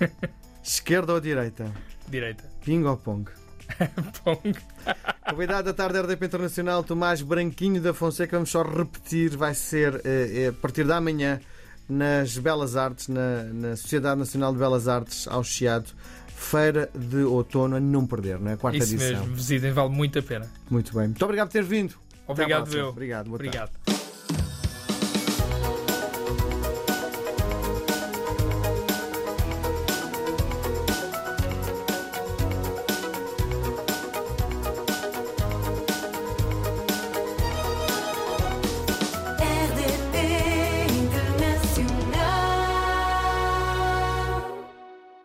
Esquerda 0.62 1.14
ou 1.14 1.20
direita? 1.20 1.72
Direita. 2.08 2.44
Ping 2.62 2.84
ou 2.84 2.96
pong? 2.98 3.24
Pong. 4.22 4.54
Convidado 5.28 5.64
da 5.64 5.74
tarde 5.74 5.94
da 5.94 6.02
RDP 6.02 6.26
Internacional, 6.26 6.84
Tomás 6.84 7.22
Branquinho 7.22 7.80
da 7.80 7.94
Fonseca. 7.94 8.36
Vamos 8.36 8.50
só 8.50 8.62
repetir, 8.62 9.36
vai 9.36 9.54
ser 9.54 10.00
eh, 10.04 10.44
eh, 10.44 10.48
a 10.48 10.52
partir 10.52 10.84
da 10.84 11.00
manhã 11.00 11.40
nas 11.88 12.36
Belas 12.36 12.76
Artes, 12.76 13.08
na, 13.08 13.44
na 13.44 13.76
Sociedade 13.76 14.18
Nacional 14.18 14.52
de 14.52 14.58
Belas 14.58 14.88
Artes, 14.88 15.26
ao 15.28 15.42
Chiado. 15.42 15.90
Feira 16.34 16.88
de 16.96 17.24
outono 17.24 17.74
a 17.76 17.80
não 17.80 18.06
perder, 18.06 18.38
não 18.38 18.52
é? 18.52 18.56
Quarta 18.56 18.78
Isso 18.78 18.94
edição. 18.94 19.22
mesmo. 19.22 19.34
Visitem, 19.34 19.72
vale 19.72 19.88
muito 19.88 20.18
a 20.20 20.22
pena. 20.22 20.48
Muito 20.70 20.94
bem. 20.94 21.08
Muito 21.08 21.24
obrigado 21.24 21.48
por 21.48 21.52
ter 21.52 21.64
vindo. 21.64 21.94
Obrigado, 22.28 22.72
eu. 22.76 22.88
Obrigado. 22.88 23.28
Boa 23.28 23.38
tarde. 23.38 23.58
Obrigado. 23.58 23.97